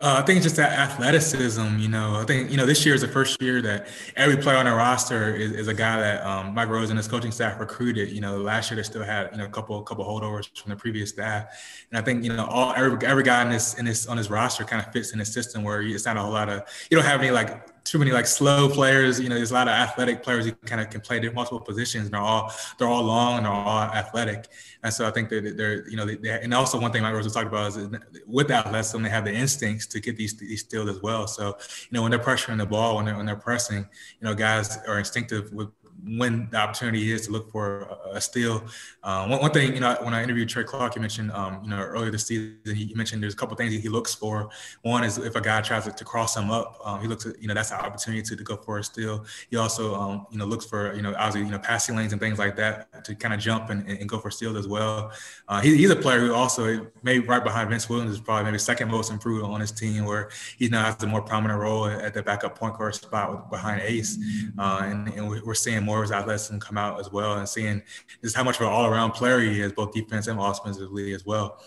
Uh, 0.00 0.16
I 0.18 0.22
think 0.22 0.36
it's 0.36 0.44
just 0.44 0.56
that 0.56 0.78
athleticism, 0.78 1.78
you 1.78 1.88
know. 1.88 2.16
I 2.16 2.24
think, 2.24 2.50
you 2.50 2.58
know, 2.58 2.66
this 2.66 2.84
year 2.84 2.94
is 2.94 3.00
the 3.00 3.08
first 3.08 3.40
year 3.40 3.62
that 3.62 3.86
every 4.16 4.36
player 4.36 4.58
on 4.58 4.66
the 4.66 4.72
roster 4.72 5.34
is, 5.34 5.52
is 5.52 5.68
a 5.68 5.72
guy 5.72 5.98
that 5.98 6.26
um, 6.26 6.52
Mike 6.52 6.68
Rhoades 6.68 6.90
and 6.90 6.98
his 6.98 7.08
coaching 7.08 7.30
staff 7.30 7.58
recruited. 7.58 8.10
You 8.10 8.20
know, 8.20 8.36
last 8.36 8.70
year 8.70 8.76
they 8.76 8.82
still 8.82 9.04
had, 9.04 9.30
you 9.32 9.38
know, 9.38 9.44
a 9.44 9.48
couple 9.48 9.80
couple 9.82 10.04
holdovers 10.04 10.54
from 10.60 10.70
the 10.70 10.76
previous 10.76 11.10
staff. 11.10 11.46
And 11.90 11.98
I 11.98 12.02
think, 12.02 12.22
you 12.22 12.34
know, 12.34 12.44
all 12.44 12.74
every, 12.76 13.06
every 13.06 13.22
guy 13.22 13.42
in 13.42 13.48
this 13.48 13.74
in 13.74 13.86
this 13.86 14.06
on 14.06 14.18
his 14.18 14.28
roster 14.28 14.64
kind 14.64 14.84
of 14.84 14.92
fits 14.92 15.12
in 15.12 15.20
the 15.20 15.24
system 15.24 15.62
where 15.62 15.80
it's 15.80 16.04
not 16.04 16.18
a 16.18 16.20
whole 16.20 16.32
lot 16.32 16.50
of 16.50 16.64
you 16.90 16.98
don't 16.98 17.06
have 17.06 17.20
any 17.20 17.30
like 17.30 17.73
too 17.84 17.98
many 17.98 18.10
like 18.10 18.26
slow 18.26 18.68
players. 18.68 19.20
You 19.20 19.28
know, 19.28 19.34
there's 19.34 19.50
a 19.50 19.54
lot 19.54 19.68
of 19.68 19.74
athletic 19.74 20.22
players 20.22 20.46
who 20.46 20.52
kind 20.52 20.80
of 20.80 20.90
can 20.90 21.00
play 21.00 21.20
multiple 21.28 21.60
positions, 21.60 22.06
and 22.06 22.14
they're 22.14 22.20
all 22.20 22.52
they're 22.78 22.88
all 22.88 23.02
long 23.02 23.36
and 23.36 23.46
they're 23.46 23.52
all 23.52 23.78
athletic. 23.78 24.48
And 24.82 24.92
so 24.92 25.06
I 25.06 25.10
think 25.10 25.28
that 25.28 25.56
they're 25.56 25.88
you 25.88 25.96
know 25.96 26.06
they, 26.06 26.30
and 26.30 26.52
also 26.54 26.80
one 26.80 26.92
thing 26.92 27.02
Mike 27.02 27.14
Rhoades 27.14 27.24
was 27.24 27.34
talking 27.34 27.48
about 27.48 27.76
is 27.76 27.88
with 28.26 28.50
athleticism 28.50 29.02
they 29.02 29.10
have 29.10 29.24
the 29.24 29.32
instincts 29.32 29.86
to 29.88 30.00
get 30.00 30.16
these 30.16 30.36
these 30.36 30.60
steals 30.60 30.88
as 30.88 31.02
well. 31.02 31.26
So 31.26 31.48
you 31.48 31.88
know 31.92 32.02
when 32.02 32.10
they're 32.10 32.20
pressuring 32.20 32.58
the 32.58 32.66
ball 32.66 32.96
when 32.96 33.04
they're 33.04 33.16
when 33.16 33.26
they're 33.26 33.36
pressing, 33.36 33.86
you 34.20 34.26
know 34.26 34.34
guys 34.34 34.78
are 34.88 34.98
instinctive 34.98 35.52
with 35.52 35.68
when 36.06 36.48
the 36.50 36.58
opportunity 36.58 37.12
is 37.12 37.26
to 37.26 37.32
look 37.32 37.50
for 37.50 37.88
a, 38.12 38.20
steal. 38.20 38.64
Um, 39.02 39.30
one, 39.30 39.40
one, 39.40 39.50
thing, 39.50 39.74
you 39.74 39.80
know, 39.80 39.96
when 40.02 40.14
I 40.14 40.22
interviewed 40.22 40.48
Tre 40.48 40.64
Clark, 40.64 40.94
you 40.94 41.00
mentioned, 41.00 41.32
um, 41.32 41.60
you 41.62 41.70
know, 41.70 41.78
earlier 41.78 42.10
this 42.10 42.26
season, 42.26 42.58
he 42.64 42.92
mentioned 42.94 43.22
there's 43.22 43.34
a 43.34 43.36
couple 43.36 43.56
things 43.56 43.72
he 43.72 43.88
looks 43.88 44.14
for. 44.14 44.48
One 44.82 45.04
is 45.04 45.18
if 45.18 45.34
a 45.34 45.40
guy 45.40 45.60
tries 45.60 45.84
to, 45.84 45.92
to 45.92 46.04
cross 46.04 46.36
him 46.36 46.50
up, 46.50 46.80
um, 46.84 47.00
he 47.00 47.08
looks 47.08 47.26
at, 47.26 47.40
you 47.40 47.48
know, 47.48 47.54
that's 47.54 47.70
an 47.70 47.78
opportunity 47.78 48.22
to, 48.22 48.36
to 48.36 48.44
go 48.44 48.56
for 48.56 48.78
a 48.78 48.84
steal. 48.84 49.24
He 49.50 49.56
also, 49.56 49.94
um, 49.94 50.26
you 50.30 50.38
know, 50.38 50.44
looks 50.44 50.66
for, 50.66 50.94
you 50.94 51.02
know, 51.02 51.14
obviously, 51.16 51.42
you 51.42 51.50
know, 51.50 51.58
passing 51.58 51.96
lanes 51.96 52.12
and 52.12 52.20
things 52.20 52.38
like 52.38 52.56
that 52.56 53.04
to 53.04 53.14
kind 53.14 53.34
of 53.34 53.40
jump 53.40 53.70
and, 53.70 53.88
and 53.88 54.08
go 54.08 54.18
for 54.18 54.30
steals 54.30 54.56
as 54.56 54.68
well. 54.68 55.12
Uh, 55.48 55.60
he, 55.60 55.76
he's 55.76 55.90
a 55.90 55.96
player 55.96 56.20
who 56.20 56.34
also, 56.34 56.86
maybe 57.02 57.26
right 57.26 57.44
behind 57.44 57.70
Vince 57.70 57.88
Williams, 57.88 58.12
is 58.12 58.20
probably 58.20 58.44
maybe 58.44 58.58
second 58.58 58.90
most 58.90 59.10
improved 59.10 59.44
on 59.44 59.60
his 59.60 59.72
team, 59.72 60.04
where 60.04 60.30
he 60.58 60.68
now 60.68 60.84
has 60.84 61.02
a 61.02 61.06
more 61.06 61.22
prominent 61.22 61.60
role 61.60 61.86
at 61.86 62.14
the 62.14 62.22
backup 62.22 62.58
point 62.58 62.76
guard 62.76 62.94
spot 62.94 63.30
with, 63.30 63.50
behind 63.50 63.80
Ace. 63.82 64.18
Uh, 64.58 64.82
and, 64.84 65.08
and 65.14 65.28
we're 65.28 65.54
seeing 65.54 65.82
more 65.82 65.93
of 65.98 66.02
his 66.02 66.12
athleticism 66.12 66.58
come 66.58 66.78
out 66.78 67.00
as 67.00 67.10
well 67.12 67.38
and 67.38 67.48
seeing 67.48 67.82
just 68.22 68.36
how 68.36 68.44
much 68.44 68.56
of 68.56 68.62
an 68.62 68.68
all 68.68 68.86
around 68.86 69.12
player 69.12 69.40
he 69.40 69.60
is, 69.60 69.72
both 69.72 69.92
defense 69.92 70.26
and 70.26 70.40
offensively 70.40 71.14
as 71.14 71.24
well. 71.26 71.60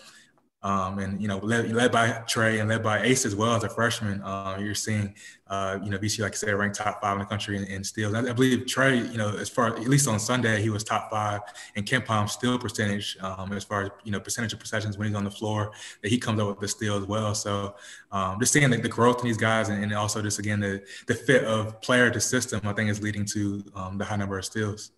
Um, 0.60 0.98
and 0.98 1.22
you 1.22 1.28
know, 1.28 1.38
led, 1.38 1.70
led, 1.70 1.92
by 1.92 2.10
Tre 2.26 2.58
and 2.58 2.68
led 2.68 2.82
by 2.82 3.00
Ace 3.02 3.24
as 3.24 3.36
well 3.36 3.54
as 3.54 3.62
a 3.62 3.68
freshman, 3.68 4.20
uh, 4.22 4.58
you're 4.60 4.74
seeing, 4.74 5.14
uh, 5.46 5.78
you 5.84 5.88
know, 5.88 5.98
BC 5.98 6.20
like 6.20 6.32
I 6.32 6.34
said, 6.34 6.52
ranked 6.52 6.76
top 6.76 7.00
five 7.00 7.12
in 7.12 7.20
the 7.20 7.26
country 7.26 7.56
in, 7.56 7.64
in 7.64 7.84
steals. 7.84 8.12
I, 8.12 8.28
I, 8.28 8.32
believe 8.32 8.66
Tre, 8.66 8.96
you 8.96 9.18
know, 9.18 9.36
as 9.36 9.48
far 9.48 9.68
at 9.68 9.78
least 9.82 10.08
on 10.08 10.18
Sunday, 10.18 10.60
he 10.60 10.68
was 10.68 10.82
top 10.82 11.10
five 11.12 11.42
in 11.76 11.84
KenPom 11.84 12.28
steal 12.28 12.58
percentage 12.58 13.16
um, 13.20 13.52
as 13.52 13.62
far 13.62 13.82
as 13.82 13.90
you 14.02 14.10
know 14.10 14.18
percentage 14.18 14.52
of 14.52 14.58
possessions 14.58 14.98
when 14.98 15.06
he's 15.06 15.16
on 15.16 15.22
the 15.22 15.30
floor 15.30 15.70
that 16.02 16.08
he 16.08 16.18
comes 16.18 16.40
up 16.40 16.48
with 16.48 16.58
the 16.58 16.66
steal 16.66 16.96
as 16.96 17.04
well. 17.04 17.36
So 17.36 17.76
um, 18.10 18.40
just 18.40 18.52
seeing 18.52 18.68
the, 18.68 18.78
the, 18.78 18.88
growth 18.88 19.20
in 19.20 19.26
these 19.26 19.36
guys 19.36 19.68
and, 19.68 19.80
and, 19.80 19.94
also 19.94 20.20
just 20.20 20.40
again 20.40 20.58
the 20.58 20.82
the 21.06 21.14
fit 21.14 21.44
of 21.44 21.80
player 21.82 22.10
to 22.10 22.20
system, 22.20 22.60
I 22.64 22.72
think 22.72 22.90
is 22.90 23.00
leading 23.00 23.24
to 23.26 23.62
um, 23.76 23.96
the 23.96 24.04
high 24.04 24.16
number 24.16 24.36
of 24.36 24.44
steals. 24.44 24.90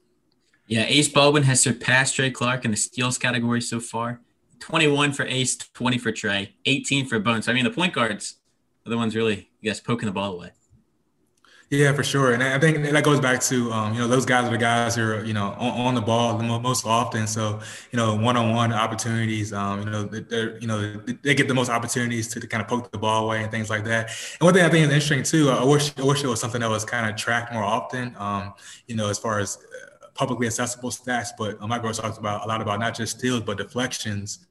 Yeah, 0.67 0.87
Ace 0.89 1.09
Baldwin 1.09 1.43
has 1.43 1.61
surpassed 1.61 2.17
Tre 2.17 2.31
Clark 2.31 2.65
in 2.65 2.71
the 2.71 2.77
steals 2.79 3.19
category 3.19 3.61
so 3.61 3.79
far. 3.79 4.21
21 4.61 5.13
for 5.13 5.25
Ace, 5.25 5.57
20 5.57 5.99
for 5.99 6.13
Tre, 6.13 6.55
18 6.67 7.07
for 7.07 7.19
Bones. 7.19 7.49
I 7.49 7.53
mean, 7.53 7.65
the 7.65 7.71
point 7.71 7.93
guards 7.93 8.37
are 8.87 8.91
the 8.91 8.97
ones 8.97 9.17
really, 9.17 9.51
I 9.63 9.65
guess, 9.65 9.81
poking 9.81 10.07
the 10.07 10.13
ball 10.13 10.35
away. 10.35 10.53
Yeah, 11.71 11.93
for 11.93 12.03
sure, 12.03 12.33
and 12.33 12.43
I 12.43 12.59
think 12.59 12.83
that 12.83 13.05
goes 13.05 13.21
back 13.21 13.41
to 13.43 13.71
um, 13.73 13.95
you 13.95 14.01
know 14.01 14.09
those 14.09 14.27
guys 14.27 14.45
are 14.45 14.51
the 14.51 14.59
guys 14.59 14.97
who 14.97 15.05
are 15.05 15.25
you 15.25 15.33
know 15.33 15.55
on, 15.57 15.87
on 15.87 15.95
the 15.95 16.01
ball 16.01 16.37
the 16.37 16.43
most 16.43 16.85
often. 16.85 17.29
So 17.29 17.61
you 17.93 17.97
know 17.97 18.17
one-on-one 18.17 18.73
opportunities, 18.73 19.53
um, 19.53 19.85
you 19.85 19.91
know 19.91 20.03
they're 20.03 20.59
you 20.59 20.67
know 20.67 20.97
they 21.23 21.33
get 21.33 21.47
the 21.47 21.55
most 21.55 21.71
opportunities 21.71 22.27
to, 22.33 22.41
to, 22.41 22.47
kind 22.49 22.61
of 22.61 22.67
poke 22.67 22.91
the 22.91 22.99
ball 22.99 23.27
away 23.27 23.45
and 23.45 23.53
things 23.53 23.71
like 23.71 23.85
that. 23.85 24.11
And 24.41 24.47
one 24.47 24.53
thing 24.53 24.65
I 24.65 24.69
think 24.69 24.85
is 24.85 24.93
interesting 24.93 25.23
too, 25.23 25.51
I 25.51 25.63
wish 25.63 25.93
I 25.97 26.03
wish 26.03 26.25
it 26.25 26.27
was 26.27 26.41
something 26.41 26.61
that 26.61 26.69
was 26.69 26.85
kind 26.85 27.09
of 27.09 27.15
tracked 27.15 27.53
more 27.53 27.63
often. 27.63 28.17
Um, 28.19 28.55
you 28.89 28.97
know, 28.97 29.09
as 29.09 29.21
far 29.21 29.39
as 29.39 29.57
publicly 30.15 30.49
accessible 30.49 30.91
stats, 30.91 31.29
but 31.39 31.61
Mike 31.61 31.83
Rhoades 31.83 32.01
talks 32.01 32.19
about 32.19 32.45
a 32.45 32.49
lot 32.49 32.61
about 32.61 32.81
not 32.81 32.97
just 32.97 33.17
steals 33.21 33.43
but 33.43 33.59
deflections 33.59 34.45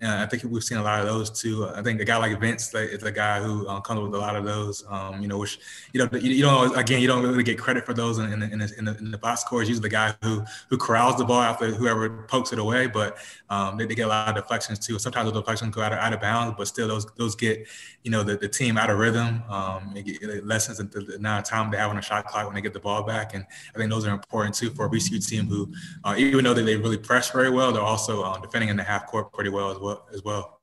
and 0.00 0.10
I 0.10 0.26
think 0.26 0.44
we've 0.44 0.64
seen 0.64 0.78
a 0.78 0.82
lot 0.82 1.00
of 1.00 1.06
those 1.06 1.30
too. 1.30 1.68
I 1.68 1.82
think 1.82 2.00
a 2.00 2.04
guy 2.04 2.16
like 2.16 2.38
Vince 2.40 2.74
is 2.74 3.02
a 3.02 3.12
guy 3.12 3.42
who 3.42 3.68
uh, 3.68 3.80
comes 3.80 4.00
with 4.00 4.14
a 4.14 4.18
lot 4.18 4.34
of 4.34 4.44
those. 4.44 4.82
Um, 4.88 5.20
you 5.20 5.28
know, 5.28 5.36
which 5.36 5.58
you 5.92 6.00
know, 6.00 6.08
you, 6.18 6.30
you 6.30 6.42
don't 6.42 6.76
again, 6.78 7.02
you 7.02 7.06
don't 7.06 7.22
really 7.22 7.42
get 7.42 7.58
credit 7.58 7.84
for 7.84 7.92
those 7.92 8.18
in, 8.18 8.32
in, 8.32 8.42
in, 8.42 8.58
the, 8.60 8.74
in, 8.78 8.84
the, 8.86 8.96
in 8.96 9.10
the 9.10 9.18
box 9.18 9.42
scores. 9.42 9.68
Usually, 9.68 9.82
the 9.82 9.92
guy 9.92 10.14
who 10.22 10.42
who 10.70 10.78
corrals 10.78 11.16
the 11.16 11.24
ball 11.24 11.42
after 11.42 11.66
whoever 11.66 12.22
pokes 12.28 12.52
it 12.52 12.58
away, 12.58 12.86
but 12.86 13.18
um, 13.50 13.76
they, 13.76 13.84
they, 13.84 13.94
get 13.94 14.06
a 14.06 14.08
lot 14.08 14.28
of 14.28 14.34
deflections 14.36 14.78
too. 14.78 14.98
Sometimes 14.98 15.30
those 15.30 15.38
deflections 15.38 15.74
go 15.74 15.82
out 15.82 15.92
of, 15.92 15.98
out 15.98 16.14
of 16.14 16.20
bounds, 16.20 16.54
but 16.56 16.66
still 16.66 16.88
those 16.88 17.04
those 17.16 17.34
get 17.34 17.66
you 18.02 18.10
know 18.10 18.22
the, 18.22 18.36
the 18.36 18.48
team 18.48 18.78
out 18.78 18.88
of 18.88 18.98
rhythm. 18.98 19.42
Um, 19.50 19.92
it, 19.94 20.22
it 20.22 20.46
lessens 20.46 20.78
the, 20.78 21.16
amount 21.16 21.46
of 21.46 21.50
time 21.50 21.70
they 21.70 21.76
have 21.76 21.90
on 21.90 21.98
a 21.98 22.02
shot 22.02 22.26
clock 22.26 22.46
when 22.46 22.54
they 22.54 22.62
get 22.62 22.72
the 22.72 22.80
ball 22.80 23.02
back, 23.02 23.34
and 23.34 23.44
I 23.74 23.78
think 23.78 23.90
those 23.90 24.06
are 24.06 24.12
important 24.12 24.54
too 24.54 24.70
for 24.70 24.86
a 24.86 24.88
VCU 24.88 25.26
team 25.26 25.46
who, 25.46 25.70
uh, 26.04 26.14
even 26.16 26.42
though 26.44 26.54
they 26.54 26.62
they 26.62 26.76
really 26.76 26.96
press 26.96 27.30
very 27.30 27.50
well, 27.50 27.70
they're 27.70 27.82
also 27.82 28.22
uh, 28.22 28.38
defending 28.38 28.70
in 28.70 28.76
the 28.76 28.82
half 28.82 29.06
court 29.06 29.30
pretty 29.32 29.50
well 29.50 29.70
as 29.70 29.78
well 29.90 30.06
as 30.12 30.24
well 30.24 30.60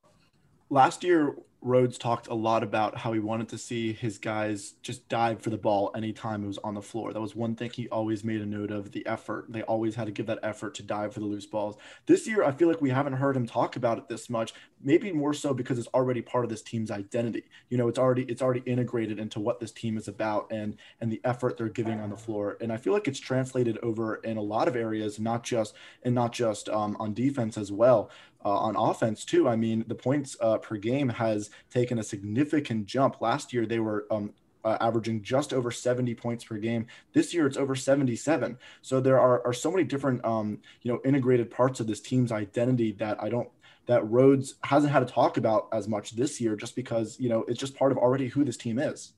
last 0.70 1.04
year 1.04 1.34
Rhoades 1.64 1.98
talked 1.98 2.28
a 2.28 2.34
lot 2.34 2.62
about 2.62 2.98
how 2.98 3.12
he 3.12 3.18
wanted 3.18 3.48
to 3.48 3.58
see 3.58 3.92
his 3.92 4.16
guys 4.16 4.74
just 4.80 5.08
dive 5.08 5.42
for 5.42 5.50
the 5.50 5.58
ball 5.58 5.90
anytime 5.96 6.44
it 6.44 6.46
was 6.46 6.58
on 6.58 6.74
the 6.74 6.82
floor. 6.82 7.12
That 7.12 7.20
was 7.20 7.34
one 7.34 7.56
thing 7.56 7.70
he 7.70 7.88
always 7.88 8.22
made 8.22 8.40
a 8.40 8.46
note 8.46 8.70
of 8.70 8.92
the 8.92 9.04
effort. 9.06 9.46
They 9.48 9.62
always 9.62 9.96
had 9.96 10.06
to 10.06 10.12
give 10.12 10.26
that 10.26 10.38
effort 10.44 10.76
to 10.76 10.84
dive 10.84 11.14
for 11.14 11.20
the 11.20 11.26
loose 11.26 11.46
balls. 11.46 11.76
This 12.06 12.28
year, 12.28 12.44
I 12.44 12.52
feel 12.52 12.68
like 12.68 12.80
we 12.80 12.90
haven't 12.90 13.14
heard 13.14 13.36
him 13.36 13.44
talk 13.44 13.74
about 13.74 13.98
it 13.98 14.08
this 14.08 14.30
much, 14.30 14.54
maybe 14.84 15.10
more 15.10 15.34
so 15.34 15.52
because 15.52 15.80
it's 15.80 15.88
already 15.88 16.22
part 16.22 16.44
of 16.44 16.50
this 16.50 16.62
team's 16.62 16.92
identity. 16.92 17.44
You 17.70 17.78
know, 17.78 17.88
it's 17.88 17.98
already 17.98 18.22
it's 18.22 18.42
already 18.42 18.60
integrated 18.60 19.18
into 19.18 19.40
what 19.40 19.58
this 19.58 19.72
team 19.72 19.98
is 19.98 20.06
about 20.06 20.46
and 20.52 20.76
and 21.00 21.10
the 21.10 21.20
effort 21.24 21.56
they're 21.56 21.68
giving 21.68 21.98
on 21.98 22.10
the 22.10 22.16
floor. 22.16 22.56
And 22.60 22.72
I 22.72 22.76
feel 22.76 22.92
like 22.92 23.08
it's 23.08 23.18
translated 23.18 23.78
over 23.82 24.16
in 24.16 24.36
a 24.36 24.42
lot 24.42 24.68
of 24.68 24.76
areas, 24.76 25.18
not 25.18 25.42
just 25.42 25.74
and 26.04 26.14
not 26.14 26.32
just 26.32 26.68
um, 26.68 26.96
on 27.00 27.14
defense 27.14 27.58
as 27.58 27.72
well 27.72 28.10
uh, 28.44 28.56
on 28.56 28.76
offense 28.76 29.24
too. 29.24 29.48
I 29.48 29.56
mean, 29.56 29.84
the 29.88 29.94
points 29.94 30.36
uh, 30.40 30.58
per 30.58 30.76
game 30.76 31.08
has 31.08 31.50
taken 31.70 31.98
a 31.98 32.02
significant 32.02 32.86
jump. 32.86 33.20
Last 33.20 33.52
year 33.52 33.66
they 33.66 33.80
were 33.80 34.06
um, 34.10 34.32
uh, 34.64 34.76
averaging 34.80 35.22
just 35.22 35.52
over 35.52 35.70
70 35.70 36.14
points 36.14 36.44
per 36.44 36.56
game. 36.56 36.86
This 37.12 37.32
year 37.32 37.46
it's 37.46 37.56
over 37.56 37.74
77. 37.74 38.58
So 38.82 39.00
there 39.00 39.18
are, 39.18 39.44
are 39.46 39.52
so 39.52 39.70
many 39.70 39.84
different 39.84 40.24
um, 40.24 40.58
you 40.82 40.92
know 40.92 41.00
integrated 41.04 41.50
parts 41.50 41.80
of 41.80 41.86
this 41.86 42.00
team's 42.00 42.32
identity 42.32 42.92
that 42.92 43.22
I 43.22 43.28
don't 43.28 43.48
that 43.86 44.02
Rhoades 44.02 44.54
hasn't 44.64 44.92
had 44.92 45.00
to 45.00 45.12
talk 45.12 45.38
about 45.38 45.68
as 45.72 45.88
much 45.88 46.10
this 46.10 46.40
year 46.40 46.56
just 46.56 46.76
because 46.76 47.18
you 47.18 47.28
know 47.28 47.44
it's 47.48 47.60
just 47.60 47.76
part 47.76 47.92
of 47.92 47.98
already 47.98 48.28
who 48.28 48.44
this 48.44 48.56
team 48.56 48.78
is. 48.78 49.12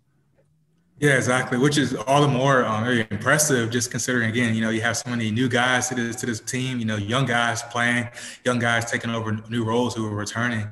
Yeah, 1.00 1.16
exactly. 1.16 1.57
Which 1.57 1.78
is 1.78 1.95
all 2.07 2.21
the 2.21 2.28
more 2.28 2.62
um, 2.62 2.85
very 2.85 3.07
impressive, 3.11 3.71
just 3.71 3.90
considering 3.90 4.28
again, 4.28 4.54
you 4.54 4.61
know, 4.61 4.69
you 4.69 4.83
have 4.83 4.99
so 4.99 5.09
many 5.09 5.30
new 5.30 5.49
guys 5.49 5.88
to 5.88 5.95
this 5.95 6.16
to 6.16 6.26
this 6.26 6.40
team. 6.40 6.78
You 6.78 6.85
know, 6.85 6.97
young 6.97 7.25
guys 7.25 7.62
playing, 7.62 8.11
young 8.45 8.59
guys 8.59 8.85
taking 8.90 9.09
over 9.09 9.33
new 9.49 9.64
roles 9.64 9.95
who 9.95 10.07
are 10.07 10.14
returning, 10.14 10.69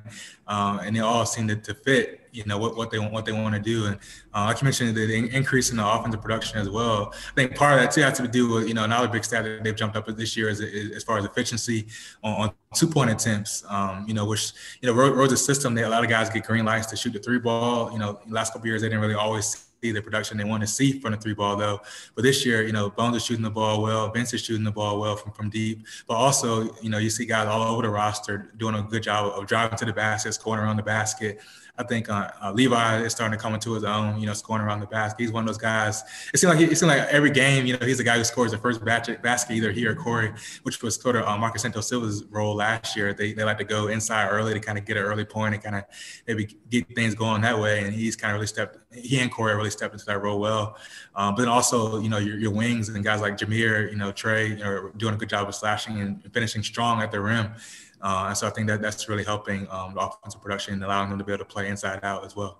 um, 0.46 0.80
and 0.80 0.94
they 0.94 1.00
all 1.00 1.24
seem 1.24 1.48
to, 1.48 1.56
to 1.56 1.72
fit. 1.72 2.28
You 2.30 2.44
know 2.44 2.58
what, 2.58 2.76
what 2.76 2.90
they 2.90 2.98
want 2.98 3.14
what 3.14 3.24
they 3.24 3.32
want 3.32 3.54
to 3.54 3.60
do, 3.60 3.86
and 3.86 3.96
uh, 4.34 4.44
like 4.44 4.60
you 4.60 4.66
mentioned, 4.66 4.94
the, 4.94 5.06
the, 5.06 5.34
increase 5.34 5.70
in 5.70 5.78
the 5.78 5.86
offensive 5.86 6.20
production 6.20 6.58
as 6.58 6.68
well. 6.68 7.14
I 7.14 7.34
think 7.34 7.56
part 7.56 7.72
of 7.72 7.80
that 7.80 7.90
too 7.90 8.02
has 8.02 8.18
to 8.18 8.28
do 8.28 8.50
with 8.50 8.68
you 8.68 8.74
know 8.74 8.84
another 8.84 9.08
big 9.08 9.24
stat 9.24 9.44
that 9.44 9.64
they've 9.64 9.74
jumped 9.74 9.96
up 9.96 10.06
with 10.06 10.18
this 10.18 10.36
year 10.36 10.50
is, 10.50 10.60
is 10.60 10.90
as 10.94 11.04
far 11.04 11.16
as 11.16 11.24
efficiency 11.24 11.86
on, 12.22 12.34
on 12.34 12.52
two 12.74 12.86
point 12.86 13.08
attempts. 13.08 13.64
Um, 13.66 14.04
you 14.06 14.12
know, 14.12 14.26
which 14.26 14.52
you 14.82 14.92
know 14.92 14.94
Rhoades' 14.94 15.38
system, 15.38 15.74
they 15.74 15.84
a 15.84 15.88
lot 15.88 16.04
of 16.04 16.10
guys 16.10 16.28
get 16.28 16.44
green 16.44 16.66
lights 16.66 16.88
to 16.88 16.96
shoot 16.96 17.14
the 17.14 17.18
three 17.18 17.38
ball. 17.38 17.90
You 17.92 17.98
know, 17.98 18.20
last 18.28 18.52
couple 18.52 18.68
years 18.68 18.82
they 18.82 18.88
didn't 18.88 19.00
really 19.00 19.14
always 19.14 19.67
see 19.82 19.92
the 19.92 20.02
production 20.02 20.36
they 20.36 20.44
want 20.44 20.60
to 20.62 20.66
see 20.66 20.98
from 21.00 21.12
the 21.12 21.18
three 21.18 21.34
ball 21.34 21.56
though. 21.56 21.80
But 22.14 22.22
this 22.22 22.44
year, 22.44 22.66
you 22.66 22.72
know, 22.72 22.90
Bones 22.90 23.16
is 23.16 23.24
shooting 23.24 23.44
the 23.44 23.50
ball 23.50 23.82
well, 23.82 24.10
Vince 24.10 24.34
is 24.34 24.42
shooting 24.42 24.64
the 24.64 24.72
ball 24.72 25.00
well 25.00 25.16
from, 25.16 25.32
from 25.32 25.50
deep. 25.50 25.86
But 26.06 26.14
also, 26.14 26.74
you 26.82 26.90
know, 26.90 26.98
you 26.98 27.10
see 27.10 27.26
guys 27.26 27.46
all 27.46 27.62
over 27.62 27.82
the 27.82 27.90
roster 27.90 28.52
doing 28.56 28.74
a 28.74 28.82
good 28.82 29.02
job 29.02 29.32
of 29.38 29.46
driving 29.46 29.78
to 29.78 29.84
the 29.84 29.92
basket, 29.92 30.32
scoring 30.32 30.62
around 30.62 30.76
the 30.76 30.82
basket. 30.82 31.40
I 31.78 31.84
think 31.84 32.10
uh, 32.10 32.28
uh, 32.42 32.52
Levi 32.52 33.02
is 33.02 33.12
starting 33.12 33.38
to 33.38 33.40
come 33.40 33.54
into 33.54 33.72
his 33.72 33.84
own, 33.84 34.18
you 34.18 34.26
know, 34.26 34.32
scoring 34.32 34.64
around 34.64 34.80
the 34.80 34.86
basket. 34.86 35.22
He's 35.22 35.30
one 35.30 35.44
of 35.44 35.46
those 35.46 35.58
guys. 35.58 36.02
It 36.34 36.38
seems 36.38 36.52
like 36.52 36.60
it 36.60 36.76
seems 36.76 36.90
like 36.90 37.02
every 37.02 37.30
game, 37.30 37.66
you 37.66 37.78
know, 37.78 37.86
he's 37.86 37.98
the 37.98 38.04
guy 38.04 38.18
who 38.18 38.24
scores 38.24 38.50
the 38.50 38.58
first 38.58 38.84
basket, 38.84 39.20
either 39.50 39.70
he 39.70 39.86
or 39.86 39.94
Corey, 39.94 40.32
which 40.64 40.82
was 40.82 40.96
sort 40.96 41.14
of 41.14 41.24
uh, 41.24 41.38
Marcos 41.38 41.62
Santos 41.62 41.88
Silva's 41.88 42.24
role 42.30 42.56
last 42.56 42.96
year. 42.96 43.14
They, 43.14 43.32
they 43.32 43.44
like 43.44 43.58
to 43.58 43.64
go 43.64 43.86
inside 43.86 44.28
early 44.28 44.54
to 44.54 44.60
kind 44.60 44.76
of 44.76 44.86
get 44.86 44.96
an 44.96 45.04
early 45.04 45.24
point 45.24 45.54
and 45.54 45.62
kind 45.62 45.76
of 45.76 45.84
maybe 46.26 46.56
get 46.68 46.92
things 46.96 47.14
going 47.14 47.42
that 47.42 47.56
way. 47.56 47.84
And 47.84 47.94
he's 47.94 48.16
kind 48.16 48.32
of 48.32 48.36
really 48.36 48.48
stepped, 48.48 48.78
he 48.92 49.20
and 49.20 49.30
Corey 49.30 49.54
really 49.54 49.67
stepped 49.70 49.94
into 49.94 50.06
that 50.06 50.22
role 50.22 50.38
well. 50.38 50.76
Um, 51.14 51.34
but 51.34 51.42
then 51.42 51.48
also, 51.48 52.00
you 52.00 52.08
know, 52.08 52.18
your, 52.18 52.38
your 52.38 52.50
wings 52.50 52.88
and 52.88 53.04
guys 53.04 53.20
like 53.20 53.36
Jamir, 53.36 53.90
you 53.90 53.96
know, 53.96 54.12
Tre 54.12 54.60
are 54.62 54.92
doing 54.96 55.14
a 55.14 55.16
good 55.16 55.28
job 55.28 55.48
of 55.48 55.54
slashing 55.54 56.00
and 56.00 56.22
finishing 56.32 56.62
strong 56.62 57.02
at 57.02 57.10
the 57.10 57.20
rim. 57.20 57.52
Uh, 58.00 58.26
and 58.28 58.36
so 58.36 58.46
I 58.46 58.50
think 58.50 58.68
that 58.68 58.80
that's 58.80 59.08
really 59.08 59.24
helping 59.24 59.68
um, 59.70 59.94
the 59.94 60.00
offensive 60.00 60.40
production 60.40 60.74
and 60.74 60.84
allowing 60.84 61.10
them 61.10 61.18
to 61.18 61.24
be 61.24 61.32
able 61.32 61.44
to 61.44 61.50
play 61.50 61.68
inside 61.68 62.00
out 62.02 62.24
as 62.24 62.36
well. 62.36 62.58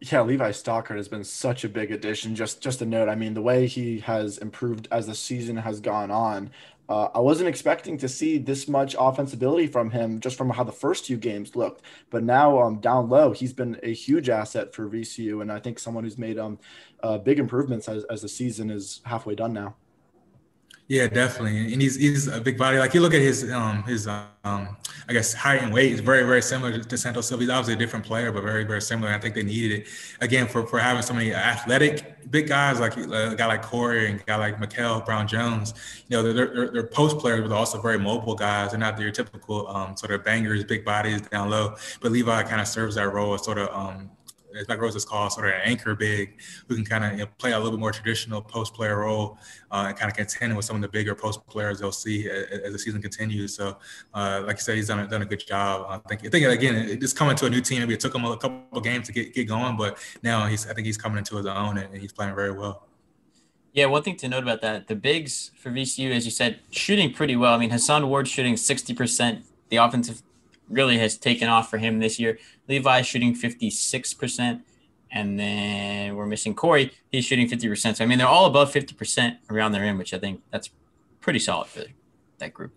Yeah, 0.00 0.22
Levi 0.22 0.50
Stockard 0.50 0.98
has 0.98 1.08
been 1.08 1.24
such 1.24 1.64
a 1.64 1.68
big 1.68 1.90
addition. 1.90 2.34
Just 2.34 2.60
just 2.60 2.82
a 2.82 2.86
note, 2.86 3.08
I 3.08 3.14
mean, 3.14 3.32
the 3.34 3.42
way 3.42 3.66
he 3.66 4.00
has 4.00 4.38
improved 4.38 4.88
as 4.90 5.06
the 5.06 5.14
season 5.14 5.56
has 5.56 5.80
gone 5.80 6.10
on, 6.10 6.50
uh, 6.88 7.08
I 7.14 7.20
wasn't 7.20 7.48
expecting 7.48 7.96
to 7.98 8.08
see 8.08 8.36
this 8.38 8.68
much 8.68 8.94
offensibility 8.96 9.66
from 9.66 9.90
him 9.90 10.20
just 10.20 10.36
from 10.36 10.50
how 10.50 10.64
the 10.64 10.72
first 10.72 11.06
two 11.06 11.16
games 11.16 11.56
looked. 11.56 11.82
But 12.10 12.24
now 12.24 12.60
um, 12.60 12.80
down 12.80 13.08
low, 13.08 13.32
he's 13.32 13.54
been 13.54 13.78
a 13.82 13.92
huge 13.92 14.28
asset 14.28 14.74
for 14.74 14.88
VCU, 14.88 15.40
and 15.40 15.50
I 15.50 15.58
think 15.60 15.78
someone 15.78 16.04
who's 16.04 16.18
made 16.18 16.38
um, 16.38 16.58
uh, 17.02 17.18
big 17.18 17.38
improvements 17.38 17.88
as, 17.88 18.04
as 18.04 18.22
the 18.22 18.28
season 18.28 18.70
is 18.70 19.00
halfway 19.04 19.34
done 19.34 19.54
now. 19.54 19.76
Yeah, 20.88 21.08
definitely. 21.08 21.72
And 21.72 21.82
he's 21.82 21.96
he's 21.96 22.28
a 22.28 22.40
big 22.40 22.56
body. 22.56 22.78
Like 22.78 22.94
you 22.94 23.00
look 23.00 23.12
at 23.14 23.20
his 23.20 23.50
um 23.50 23.82
his 23.82 24.06
um 24.06 24.76
I 25.08 25.12
guess 25.12 25.34
height 25.34 25.62
and 25.62 25.72
weight 25.72 25.92
is 25.92 26.00
very 26.00 26.22
very 26.22 26.40
similar 26.42 26.78
to 26.78 26.98
Santos 26.98 27.26
Silva. 27.26 27.42
He's 27.42 27.50
obviously 27.50 27.74
a 27.74 27.76
different 27.76 28.04
player, 28.04 28.30
but 28.30 28.44
very 28.44 28.62
very 28.62 28.80
similar. 28.80 29.12
I 29.12 29.18
think 29.18 29.34
they 29.34 29.42
needed 29.42 29.80
it 29.80 29.88
again 30.20 30.46
for 30.46 30.64
for 30.64 30.78
having 30.78 31.02
so 31.02 31.12
many 31.12 31.34
athletic 31.34 32.30
big 32.30 32.48
guys 32.48 32.78
like 32.78 32.96
a 32.96 33.34
guy 33.36 33.46
like 33.46 33.62
Corey 33.62 34.10
and 34.10 34.20
a 34.20 34.24
guy 34.24 34.36
like 34.36 34.60
Mikeal 34.60 35.04
Brown 35.04 35.26
Jones. 35.26 35.74
You 36.08 36.16
know, 36.16 36.32
they're, 36.32 36.46
they're, 36.54 36.70
they're 36.70 36.86
post 36.86 37.18
players, 37.18 37.42
but 37.42 37.52
also 37.52 37.80
very 37.80 37.98
mobile 37.98 38.34
guys. 38.34 38.70
They're 38.70 38.80
not 38.80 38.98
your 38.98 39.10
typical 39.10 39.68
um, 39.68 39.96
sort 39.96 40.12
of 40.12 40.24
bangers, 40.24 40.64
big 40.64 40.84
bodies 40.84 41.20
down 41.22 41.50
low. 41.50 41.74
But 42.00 42.12
Levi 42.12 42.42
kind 42.44 42.60
of 42.60 42.68
serves 42.68 42.94
that 42.96 43.12
role 43.12 43.34
as 43.34 43.44
sort 43.44 43.58
of 43.58 43.68
um, 43.74 44.10
as 44.58 44.68
Mike 44.68 44.78
Rhoades 44.78 44.96
is 44.96 45.04
called, 45.04 45.32
sort 45.32 45.48
of 45.48 45.54
an 45.54 45.60
anchor 45.64 45.94
big 45.94 46.40
who 46.68 46.74
can 46.74 46.84
kind 46.84 47.04
of 47.04 47.12
you 47.12 47.18
know, 47.18 47.26
play 47.38 47.52
a 47.52 47.56
little 47.56 47.72
bit 47.72 47.80
more 47.80 47.92
traditional 47.92 48.40
post 48.40 48.74
player 48.74 48.98
role 49.00 49.38
uh, 49.70 49.86
and 49.88 49.96
kind 49.96 50.10
of 50.10 50.16
contend 50.16 50.56
with 50.56 50.64
some 50.64 50.76
of 50.76 50.82
the 50.82 50.88
bigger 50.88 51.14
post 51.14 51.46
players 51.46 51.80
they'll 51.80 51.92
see 51.92 52.28
as, 52.28 52.60
as 52.60 52.72
the 52.72 52.78
season 52.78 53.00
continues. 53.02 53.54
So, 53.54 53.78
uh, 54.14 54.42
like 54.46 54.56
I 54.56 54.58
said, 54.58 54.76
he's 54.76 54.88
done 54.88 55.00
a, 55.00 55.08
done 55.08 55.22
a 55.22 55.26
good 55.26 55.44
job. 55.46 55.86
I 55.88 56.08
think, 56.08 56.26
I 56.26 56.28
think 56.30 56.46
again, 56.46 57.00
just 57.00 57.16
coming 57.16 57.36
to 57.36 57.46
a 57.46 57.50
new 57.50 57.60
team, 57.60 57.80
maybe 57.80 57.94
it 57.94 58.00
took 58.00 58.14
him 58.14 58.24
a 58.24 58.36
couple 58.36 58.80
games 58.80 59.06
to 59.06 59.12
get, 59.12 59.34
get 59.34 59.48
going, 59.48 59.76
but 59.76 59.98
now 60.22 60.46
he's, 60.46 60.68
I 60.68 60.74
think 60.74 60.86
he's 60.86 60.98
coming 60.98 61.18
into 61.18 61.36
his 61.36 61.46
own 61.46 61.78
and 61.78 61.96
he's 61.96 62.12
playing 62.12 62.34
very 62.34 62.52
well. 62.52 62.86
Yeah, 63.76 63.86
one 63.86 64.02
thing 64.02 64.16
to 64.16 64.28
note 64.28 64.42
about 64.42 64.62
that, 64.62 64.88
the 64.88 64.96
bigs 64.96 65.50
for 65.58 65.70
VCU, 65.70 66.10
as 66.12 66.24
you 66.24 66.30
said, 66.30 66.60
shooting 66.70 67.12
pretty 67.12 67.36
well. 67.36 67.52
I 67.52 67.58
mean, 67.58 67.68
Hason 67.68 68.08
Ward 68.08 68.26
shooting 68.26 68.54
60%. 68.54 69.42
The 69.68 69.76
offensive 69.76 70.22
really 70.68 70.98
has 70.98 71.16
taken 71.16 71.48
off 71.48 71.70
for 71.70 71.78
him 71.78 71.98
this 71.98 72.18
year. 72.18 72.38
Levi 72.68 73.02
shooting 73.02 73.34
56%. 73.34 74.62
And 75.12 75.38
then 75.38 76.16
we're 76.16 76.26
missing 76.26 76.54
Corey. 76.54 76.92
He's 77.10 77.24
shooting 77.24 77.48
50%. 77.48 77.96
So, 77.96 78.04
I 78.04 78.06
mean, 78.06 78.18
they're 78.18 78.26
all 78.26 78.46
above 78.46 78.72
50% 78.72 79.38
around 79.50 79.72
their 79.72 79.82
rim, 79.82 79.98
which 79.98 80.12
I 80.12 80.18
think 80.18 80.42
that's 80.50 80.70
pretty 81.20 81.38
solid 81.38 81.68
for 81.68 81.84
that 82.38 82.52
group. 82.52 82.72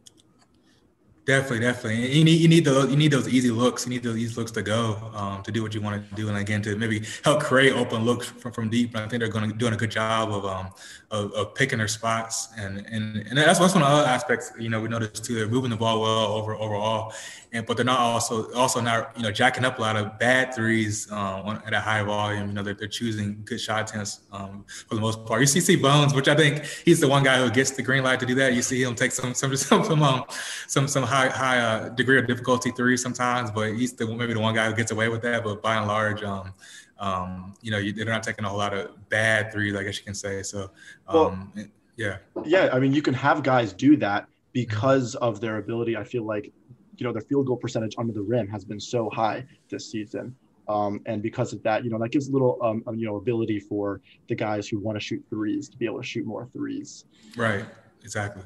Definitely, 1.26 1.60
definitely. 1.60 2.18
You 2.18 2.24
need 2.24 2.42
you 2.42 2.48
need 2.48 2.66
those 2.66 2.90
you 2.90 2.98
need 2.98 3.12
those 3.12 3.30
easy 3.30 3.52
looks. 3.52 3.86
You 3.86 3.92
need 3.92 4.02
those 4.02 4.18
easy 4.18 4.34
looks 4.34 4.52
to 4.52 4.64
go 4.64 5.12
um, 5.14 5.44
to 5.44 5.52
do 5.52 5.62
what 5.62 5.76
you 5.76 5.82
want 5.82 6.10
to 6.10 6.16
do, 6.16 6.28
and 6.28 6.38
again 6.38 6.62
to 6.64 6.76
maybe 6.76 7.04
help 7.24 7.42
create 7.42 7.74
open 7.74 8.04
looks 8.04 8.28
from, 8.28 8.52
from 8.52 8.70
deep. 8.70 8.96
And 8.96 9.04
I 9.04 9.08
think 9.08 9.20
they're 9.20 9.30
going 9.30 9.48
to 9.48 9.56
doing 9.56 9.74
a 9.74 9.78
good 9.78 9.92
job 9.92 10.32
of 10.32 10.46
um 10.46 10.70
of, 11.12 11.32
of 11.34 11.56
picking 11.56 11.78
their 11.78 11.88
spots, 11.88 12.50
and 12.58 12.86
and 12.90 13.18
and 13.18 13.38
that's 13.38 13.60
one 13.60 13.70
of 13.70 13.74
the 13.74 13.86
other 13.86 14.08
aspects. 14.08 14.52
You 14.58 14.70
know, 14.70 14.82
we 14.82 14.88
noticed 14.88 15.24
too. 15.24 15.36
They're 15.36 15.48
moving 15.48 15.70
the 15.70 15.78
ball 15.78 16.02
well 16.02 16.34
over 16.34 16.56
overall, 16.56 17.14
and 17.52 17.66
but 17.66 17.78
they're 17.78 17.86
not 17.86 18.00
also 18.00 18.52
also 18.54 18.80
not 18.80 19.12
you 19.18 19.24
know 19.24 19.32
jacking 19.32 19.66
up 19.66 19.80
a 19.80 19.82
lot 19.82 19.96
of 19.96 20.18
bad 20.20 20.54
threes 20.54 21.12
um, 21.12 21.62
at 21.66 21.74
a 21.74 21.80
high 21.80 22.04
volume. 22.04 22.48
You 22.48 22.54
know, 22.54 22.64
they're, 22.64 22.74
they're 22.76 22.88
choosing 22.88 23.42
good 23.46 23.60
shot 23.60 23.90
attempts 23.90 24.22
um, 24.32 24.66
for 24.68 24.96
the 24.96 25.02
most 25.02 25.26
part. 25.26 25.42
You 25.42 25.48
see, 25.48 25.60
see 25.60 25.76
Bones, 25.76 26.14
which 26.14 26.28
I 26.28 26.36
think 26.36 26.64
he's 26.86 27.00
the 27.00 27.08
one 27.08 27.24
guy 27.24 27.38
who 27.38 27.50
gets 27.50 27.72
the 27.72 27.82
green 27.82 28.04
light 28.04 28.20
to 28.20 28.26
do 28.26 28.36
that. 28.36 28.54
You 28.54 28.62
see 28.62 28.84
him 28.84 28.96
take 28.96 29.12
some 29.12 29.34
some 29.34 29.56
some 29.56 29.84
some 29.84 30.04
um, 30.04 30.26
some, 30.68 30.88
some 30.88 31.04
high 31.04 31.19
high 31.28 31.60
uh, 31.60 31.90
degree 31.90 32.18
of 32.18 32.28
difficulty 32.28 32.72
threes 32.72 33.02
sometimes, 33.02 33.52
but 33.52 33.74
he's 33.74 33.94
the 33.94 34.08
maybe 34.08 34.34
the 34.34 34.40
one 34.40 34.56
guy 34.56 34.68
who 34.70 34.76
gets 34.76 34.92
away 34.92 35.10
with 35.10 35.22
that. 35.24 35.44
But 35.44 35.62
by 35.62 35.76
and 35.76 35.88
large, 35.88 36.24
um, 36.24 36.54
um, 37.00 37.54
you 37.62 37.72
know, 37.72 37.78
you, 37.78 37.92
they're 37.92 38.06
not 38.06 38.24
taking 38.24 38.46
a 38.46 38.50
whole 38.50 38.58
lot 38.58 38.74
of 38.74 39.10
bad 39.10 39.52
threes, 39.52 39.76
I 39.76 39.84
guess 39.84 39.98
you 39.98 40.06
can 40.06 40.14
say. 40.14 40.42
So, 40.44 40.72
um, 41.08 41.52
well, 41.56 41.66
yeah, 41.98 42.18
yeah. 42.46 42.70
I 42.72 42.80
mean, 42.80 42.94
you 42.94 43.02
can 43.02 43.14
have 43.14 43.44
guys 43.44 43.74
do 43.74 43.98
that 43.98 44.28
because 44.54 45.16
of 45.16 45.42
their 45.42 45.58
ability. 45.58 45.98
I 45.98 46.06
feel 46.06 46.24
like 46.24 46.54
you 47.00 47.06
know, 47.06 47.14
their 47.14 47.22
field 47.22 47.48
goal 47.48 47.58
percentage 47.58 47.96
under 47.98 48.14
the 48.14 48.22
rim 48.22 48.48
has 48.48 48.66
been 48.66 48.80
so 48.80 49.10
high 49.10 49.46
this 49.70 49.90
season. 49.90 50.36
Um, 50.68 51.02
and 51.08 51.22
because 51.24 51.52
of 51.54 51.64
that, 51.64 51.84
you 51.84 51.90
know, 51.90 51.98
that 51.98 52.10
gives 52.10 52.28
a 52.28 52.32
little, 52.32 52.60
um, 52.62 52.84
um, 52.86 52.96
you 52.96 53.08
know, 53.08 53.16
ability 53.16 53.60
for 53.60 54.02
the 54.28 54.36
guys 54.36 54.68
who 54.68 54.80
want 54.80 54.98
to 54.98 55.00
shoot 55.00 55.24
threes 55.30 55.68
to 55.70 55.78
be 55.78 55.86
able 55.86 56.00
to 56.00 56.06
shoot 56.06 56.26
more 56.26 56.48
threes. 56.54 57.06
Right. 57.36 57.66
Exactly. 58.04 58.44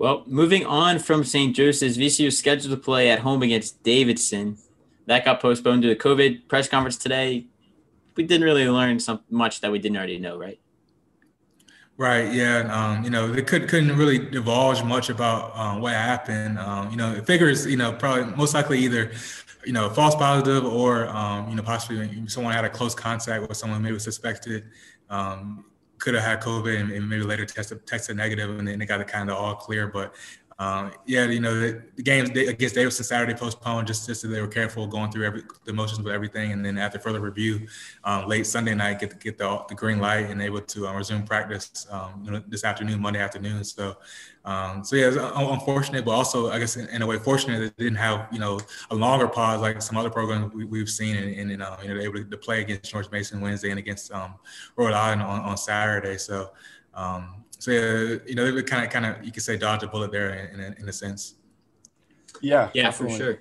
Well, 0.00 0.24
moving 0.26 0.64
on 0.64 0.98
from 0.98 1.24
St. 1.24 1.54
Joseph's, 1.54 1.98
VCU 1.98 2.28
is 2.28 2.38
scheduled 2.38 2.70
to 2.70 2.82
play 2.82 3.10
at 3.10 3.18
home 3.18 3.42
against 3.42 3.82
Davidson. 3.82 4.56
That 5.04 5.26
got 5.26 5.40
postponed 5.40 5.82
due 5.82 5.88
to 5.88 5.94
the 5.94 6.00
COVID 6.00 6.48
press 6.48 6.66
conference 6.68 6.96
today. 6.96 7.44
We 8.16 8.24
didn't 8.24 8.44
really 8.44 8.66
learn 8.66 8.98
some 8.98 9.20
much 9.28 9.60
that 9.60 9.70
we 9.70 9.78
didn't 9.78 9.98
already 9.98 10.18
know, 10.18 10.38
right? 10.38 10.58
Right. 11.98 12.32
Yeah. 12.32 12.60
Um, 12.72 13.04
you 13.04 13.10
know, 13.10 13.30
they 13.30 13.42
could 13.42 13.68
couldn't 13.68 13.94
really 13.94 14.18
divulge 14.18 14.82
much 14.82 15.10
about 15.10 15.54
um, 15.54 15.82
what 15.82 15.92
happened. 15.92 16.58
Um, 16.58 16.90
you 16.90 16.96
know, 16.96 17.12
it 17.12 17.26
figures. 17.26 17.66
You 17.66 17.76
know, 17.76 17.92
probably 17.92 18.34
most 18.36 18.54
likely 18.54 18.78
either, 18.78 19.12
you 19.66 19.74
know, 19.74 19.90
false 19.90 20.14
positive 20.14 20.64
or 20.64 21.08
um, 21.08 21.50
you 21.50 21.56
know 21.56 21.62
possibly 21.62 22.26
someone 22.26 22.54
had 22.54 22.64
a 22.64 22.70
close 22.70 22.94
contact 22.94 23.46
with 23.46 23.58
someone 23.58 23.82
maybe 23.82 23.98
suspected 23.98 24.64
um, 25.10 25.66
could 26.00 26.14
have 26.14 26.24
had 26.24 26.40
COVID 26.40 26.80
and, 26.80 26.90
and, 26.90 27.08
maybe 27.08 27.22
later 27.22 27.44
tested 27.44 27.86
tested 27.86 28.16
negative 28.16 28.58
and 28.58 28.66
then 28.66 28.78
they 28.78 28.86
got 28.86 29.00
it 29.00 29.08
kind 29.08 29.30
of 29.30 29.36
all 29.36 29.54
clear. 29.54 29.86
But 29.86 30.14
um, 30.60 30.92
yeah, 31.06 31.24
you 31.24 31.40
know, 31.40 31.58
the, 31.58 31.82
the 31.96 32.02
games 32.02 32.28
against 32.28 32.74
Davidson 32.74 33.02
Saturday 33.02 33.32
postponed 33.32 33.86
just, 33.86 34.06
just 34.06 34.20
so 34.20 34.28
they 34.28 34.42
were 34.42 34.46
careful 34.46 34.86
going 34.86 35.10
through 35.10 35.24
every 35.24 35.42
the 35.64 35.72
motions 35.72 36.02
with 36.02 36.12
everything. 36.12 36.52
And 36.52 36.62
then 36.62 36.76
after 36.76 36.98
further 36.98 37.18
review, 37.18 37.66
um, 38.04 38.28
late 38.28 38.46
Sunday 38.46 38.74
night, 38.74 39.00
get, 39.00 39.18
get 39.20 39.38
the, 39.38 39.64
the 39.70 39.74
green 39.74 40.00
light 40.00 40.28
and 40.28 40.42
able 40.42 40.60
to 40.60 40.86
um, 40.86 40.96
resume 40.96 41.24
practice 41.24 41.86
um, 41.90 42.44
this 42.46 42.62
afternoon, 42.62 43.00
Monday 43.00 43.20
afternoon. 43.20 43.64
So, 43.64 43.96
um, 44.44 44.84
so 44.84 44.96
yeah, 44.96 45.08
it's 45.08 45.16
unfortunate, 45.16 46.04
but 46.04 46.10
also 46.10 46.50
I 46.50 46.58
guess 46.58 46.76
in, 46.76 46.88
in, 46.88 47.00
a 47.00 47.06
way 47.06 47.16
fortunate 47.16 47.60
that 47.60 47.76
they 47.78 47.84
didn't 47.84 47.98
have, 47.98 48.28
you 48.30 48.38
know, 48.38 48.60
a 48.90 48.94
longer 48.94 49.28
pause 49.28 49.62
like 49.62 49.80
some 49.80 49.96
other 49.96 50.10
programs 50.10 50.52
we, 50.52 50.78
have 50.78 50.90
seen 50.90 51.16
and, 51.16 51.52
and 51.52 51.62
uh, 51.62 51.76
you 51.80 51.88
know, 51.88 51.94
they're 51.94 52.02
able 52.02 52.22
to 52.22 52.36
play 52.36 52.60
against 52.60 52.90
George 52.90 53.10
Mason 53.10 53.40
Wednesday 53.40 53.70
and 53.70 53.78
against 53.78 54.12
Rhode 54.76 54.92
Island 54.92 55.22
on, 55.22 55.40
on 55.40 55.56
Saturday. 55.56 56.18
So, 56.18 56.50
um, 56.92 57.44
so 57.60 57.70
yeah, 57.70 58.16
you 58.26 58.34
know, 58.34 58.50
they 58.50 58.62
kind 58.62 58.84
of, 58.84 58.90
kind 58.90 59.04
of, 59.04 59.22
you 59.22 59.30
could 59.30 59.42
say 59.42 59.58
dodge 59.58 59.82
a 59.82 59.86
bullet 59.86 60.10
there 60.10 60.30
in, 60.30 60.58
in, 60.60 60.72
in 60.80 60.88
a 60.88 60.92
sense. 60.92 61.34
Yeah, 62.40 62.70
yeah, 62.72 62.84
definitely. 62.84 63.18
for 63.18 63.22
sure. 63.22 63.38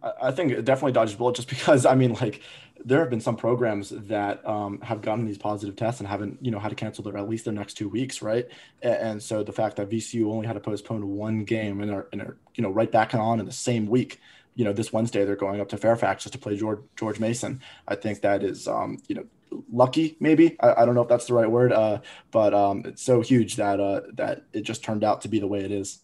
I, 0.00 0.28
I 0.28 0.30
think 0.30 0.52
it 0.52 0.64
definitely 0.64 0.92
dodges 0.92 1.16
a 1.16 1.18
bullet 1.18 1.34
just 1.34 1.48
because 1.48 1.84
I 1.84 1.96
mean, 1.96 2.14
like, 2.14 2.40
there 2.84 3.00
have 3.00 3.10
been 3.10 3.20
some 3.20 3.36
programs 3.36 3.90
that 3.90 4.46
um, 4.46 4.80
have 4.80 5.02
gotten 5.02 5.26
these 5.26 5.38
positive 5.38 5.74
tests 5.74 6.00
and 6.00 6.08
haven't, 6.08 6.38
you 6.40 6.52
know, 6.52 6.60
had 6.60 6.68
to 6.68 6.74
cancel 6.76 7.02
their 7.02 7.16
at 7.16 7.28
least 7.28 7.44
their 7.44 7.54
next 7.54 7.74
two 7.74 7.88
weeks, 7.88 8.22
right? 8.22 8.46
And, 8.80 8.94
and 8.94 9.22
so 9.22 9.42
the 9.42 9.52
fact 9.52 9.76
that 9.76 9.90
VCU 9.90 10.30
only 10.30 10.46
had 10.46 10.54
to 10.54 10.60
postpone 10.60 11.06
one 11.16 11.44
game 11.44 11.80
and 11.80 11.90
are, 11.90 12.08
and 12.12 12.22
are, 12.22 12.36
you 12.54 12.62
know, 12.62 12.70
right 12.70 12.90
back 12.90 13.12
on 13.12 13.40
in 13.40 13.46
the 13.46 13.52
same 13.52 13.86
week, 13.86 14.20
you 14.54 14.64
know, 14.64 14.72
this 14.72 14.92
Wednesday 14.92 15.24
they're 15.24 15.34
going 15.34 15.60
up 15.60 15.68
to 15.70 15.76
Fairfax 15.76 16.24
just 16.24 16.34
to 16.34 16.38
play 16.38 16.56
George 16.56 16.80
George 16.96 17.18
Mason. 17.18 17.60
I 17.88 17.96
think 17.96 18.20
that 18.20 18.44
is, 18.44 18.68
um, 18.68 18.98
you 19.08 19.16
know, 19.16 19.24
lucky 19.72 20.16
maybe. 20.20 20.56
I, 20.60 20.82
I, 20.82 20.84
don't 20.84 20.94
know 20.94 21.02
if 21.02 21.08
that's 21.08 21.26
the 21.26 21.34
right 21.34 21.50
word 21.50 21.72
uh, 21.72 22.00
but 22.30 22.54
um, 22.54 22.82
it's 22.84 23.02
so 23.02 23.20
huge 23.20 23.56
that 23.56 23.80
uh, 23.80 24.02
that 24.14 24.44
it 24.52 24.62
just 24.62 24.82
turned 24.82 25.04
out 25.04 25.20
to 25.22 25.28
be 25.28 25.38
the 25.38 25.46
way 25.46 25.60
it 25.60 25.72
is. 25.72 26.00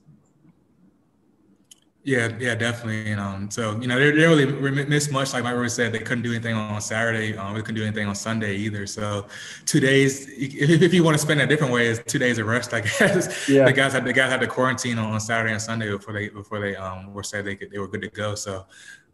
Yeah 2.05 2.31
yeah 2.39 2.55
definitely. 2.55 3.11
And 3.11 3.21
um, 3.21 3.51
so 3.51 3.79
you 3.81 3.87
know 3.87 3.99
they, 3.99 4.11
they 4.13 4.27
really 4.27 4.85
missed 4.87 5.11
much. 5.11 5.33
Like 5.33 5.45
my 5.45 5.53
brother 5.53 5.69
said 5.69 5.93
they 5.93 5.99
couldn't 5.99 6.23
do 6.23 6.33
anything 6.33 6.55
on 6.55 6.81
saturday. 6.81 7.37
Um, 7.37 7.55
we 7.55 7.61
couldn't 7.61 7.75
do 7.75 7.85
anything 7.85 8.07
on 8.07 8.15
sunday 8.15 8.57
either. 8.57 8.87
So 8.87 9.27
two 9.67 9.81
days 9.81 10.29
if, 10.29 10.83
if 10.83 10.95
you 10.95 11.05
want 11.05 11.17
to 11.17 11.23
spend 11.23 11.41
a 11.41 11.47
different 11.47 11.73
way 11.73 11.87
is 11.89 12.01
two 12.07 12.19
days 12.19 12.39
of 12.39 12.47
rest 12.47 12.73
i 12.73 12.81
guess. 12.99 13.49
Yeah. 13.49 13.65
The 13.65 13.73
guys 13.73 13.93
had 13.93 14.05
the 14.05 14.13
guys 14.13 14.31
had 14.31 14.41
to 14.41 14.47
quarantine 14.47 14.99
on 14.99 15.21
saturday 15.21 15.53
and 15.53 15.61
sunday 15.61 15.91
before 15.91 16.15
they 16.15 16.29
before 16.29 16.61
they 16.61 16.77
um, 16.77 17.13
were 17.13 17.23
said 17.23 17.45
they 17.45 17.57
could 17.57 17.71
they 17.71 17.79
were 17.79 17.89
good 17.89 18.03
to 18.03 18.09
go. 18.09 18.35
So 18.35 18.67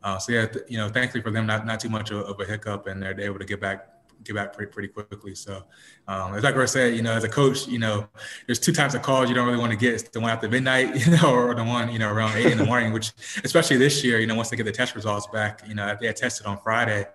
uh, 0.04 0.18
so 0.18 0.32
yeah, 0.32 0.46
you 0.68 0.76
know, 0.76 0.88
thankfully 0.90 1.22
for 1.22 1.30
them, 1.30 1.46
not 1.46 1.64
not 1.64 1.80
too 1.80 1.88
much 1.88 2.10
of, 2.10 2.18
of 2.18 2.38
a 2.38 2.44
hiccup, 2.44 2.86
and 2.86 3.02
they're 3.02 3.18
able 3.18 3.38
to 3.38 3.44
get 3.46 3.58
back 3.58 3.88
get 4.24 4.34
back 4.34 4.52
pretty, 4.52 4.72
pretty 4.72 4.88
quickly. 4.88 5.34
So, 5.34 5.62
um, 6.08 6.34
as 6.34 6.42
like 6.42 6.56
I 6.56 6.64
said, 6.64 6.96
you 6.96 7.02
know, 7.02 7.12
as 7.12 7.24
a 7.24 7.28
coach, 7.28 7.66
you 7.66 7.78
know, 7.78 8.08
there's 8.46 8.58
two 8.58 8.72
types 8.72 8.94
of 8.94 9.02
calls 9.02 9.28
you 9.28 9.34
don't 9.34 9.46
really 9.46 9.58
want 9.58 9.72
to 9.72 9.78
get. 9.78 9.94
It's 9.94 10.02
the 10.04 10.20
one 10.20 10.30
after 10.30 10.48
midnight, 10.48 10.94
you 11.06 11.16
know, 11.16 11.34
or 11.34 11.54
the 11.54 11.64
one, 11.64 11.92
you 11.92 11.98
know, 11.98 12.12
around 12.12 12.36
eight 12.36 12.46
in 12.46 12.58
the 12.58 12.64
morning, 12.64 12.92
which 12.92 13.12
especially 13.44 13.76
this 13.76 14.02
year, 14.02 14.18
you 14.18 14.26
know, 14.26 14.34
once 14.34 14.50
they 14.50 14.56
get 14.56 14.64
the 14.64 14.72
test 14.72 14.94
results 14.94 15.26
back, 15.28 15.62
you 15.68 15.74
know, 15.74 15.96
they 16.00 16.06
had 16.06 16.16
tested 16.16 16.46
on 16.46 16.58
Friday 16.60 17.06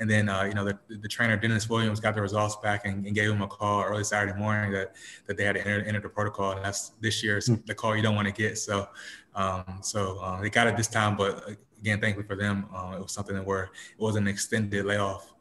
and 0.00 0.10
then, 0.10 0.28
uh, 0.28 0.42
you 0.44 0.54
know, 0.54 0.64
the, 0.64 0.78
the 0.88 1.08
trainer, 1.08 1.36
Dennis 1.36 1.68
Williams, 1.68 2.00
got 2.00 2.14
the 2.14 2.22
results 2.22 2.56
back 2.56 2.86
and, 2.86 3.06
and, 3.06 3.14
gave 3.14 3.30
him 3.30 3.42
a 3.42 3.46
call 3.46 3.82
early 3.82 4.04
Saturday 4.04 4.38
morning 4.38 4.72
that, 4.72 4.94
that 5.26 5.36
they 5.36 5.44
had 5.44 5.54
to 5.54 5.60
enter, 5.60 5.84
enter 5.84 6.00
the 6.00 6.08
protocol. 6.08 6.52
And 6.52 6.64
that's 6.64 6.90
this 7.00 7.22
year's 7.22 7.48
mm-hmm. 7.48 7.62
the 7.66 7.74
call 7.74 7.96
you 7.96 8.02
don't 8.02 8.16
want 8.16 8.26
to 8.26 8.34
get. 8.34 8.58
So, 8.58 8.88
um, 9.34 9.78
so 9.82 10.18
uh, 10.18 10.40
they 10.40 10.50
got 10.50 10.66
it 10.66 10.76
this 10.76 10.88
time, 10.88 11.16
but 11.16 11.56
again, 11.80 12.00
thankfully 12.00 12.26
for 12.26 12.36
them, 12.36 12.66
uh, 12.74 12.94
it 12.96 13.02
was 13.02 13.12
something 13.12 13.36
where 13.44 13.64
it 13.64 13.70
was 13.98 14.16
an 14.16 14.28
extended 14.28 14.84
layoff. 14.84 15.31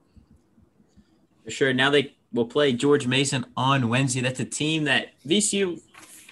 For 1.44 1.52
sure. 1.52 1.74
Now 1.74 1.90
they 1.90 2.14
will 2.32 2.46
play 2.46 2.74
George 2.74 3.08
Mason 3.08 3.46
on 3.58 3.90
Wednesday. 3.90 4.22
That's 4.22 4.40
a 4.40 4.46
team 4.46 4.86
that 4.86 5.10
VCU 5.28 5.82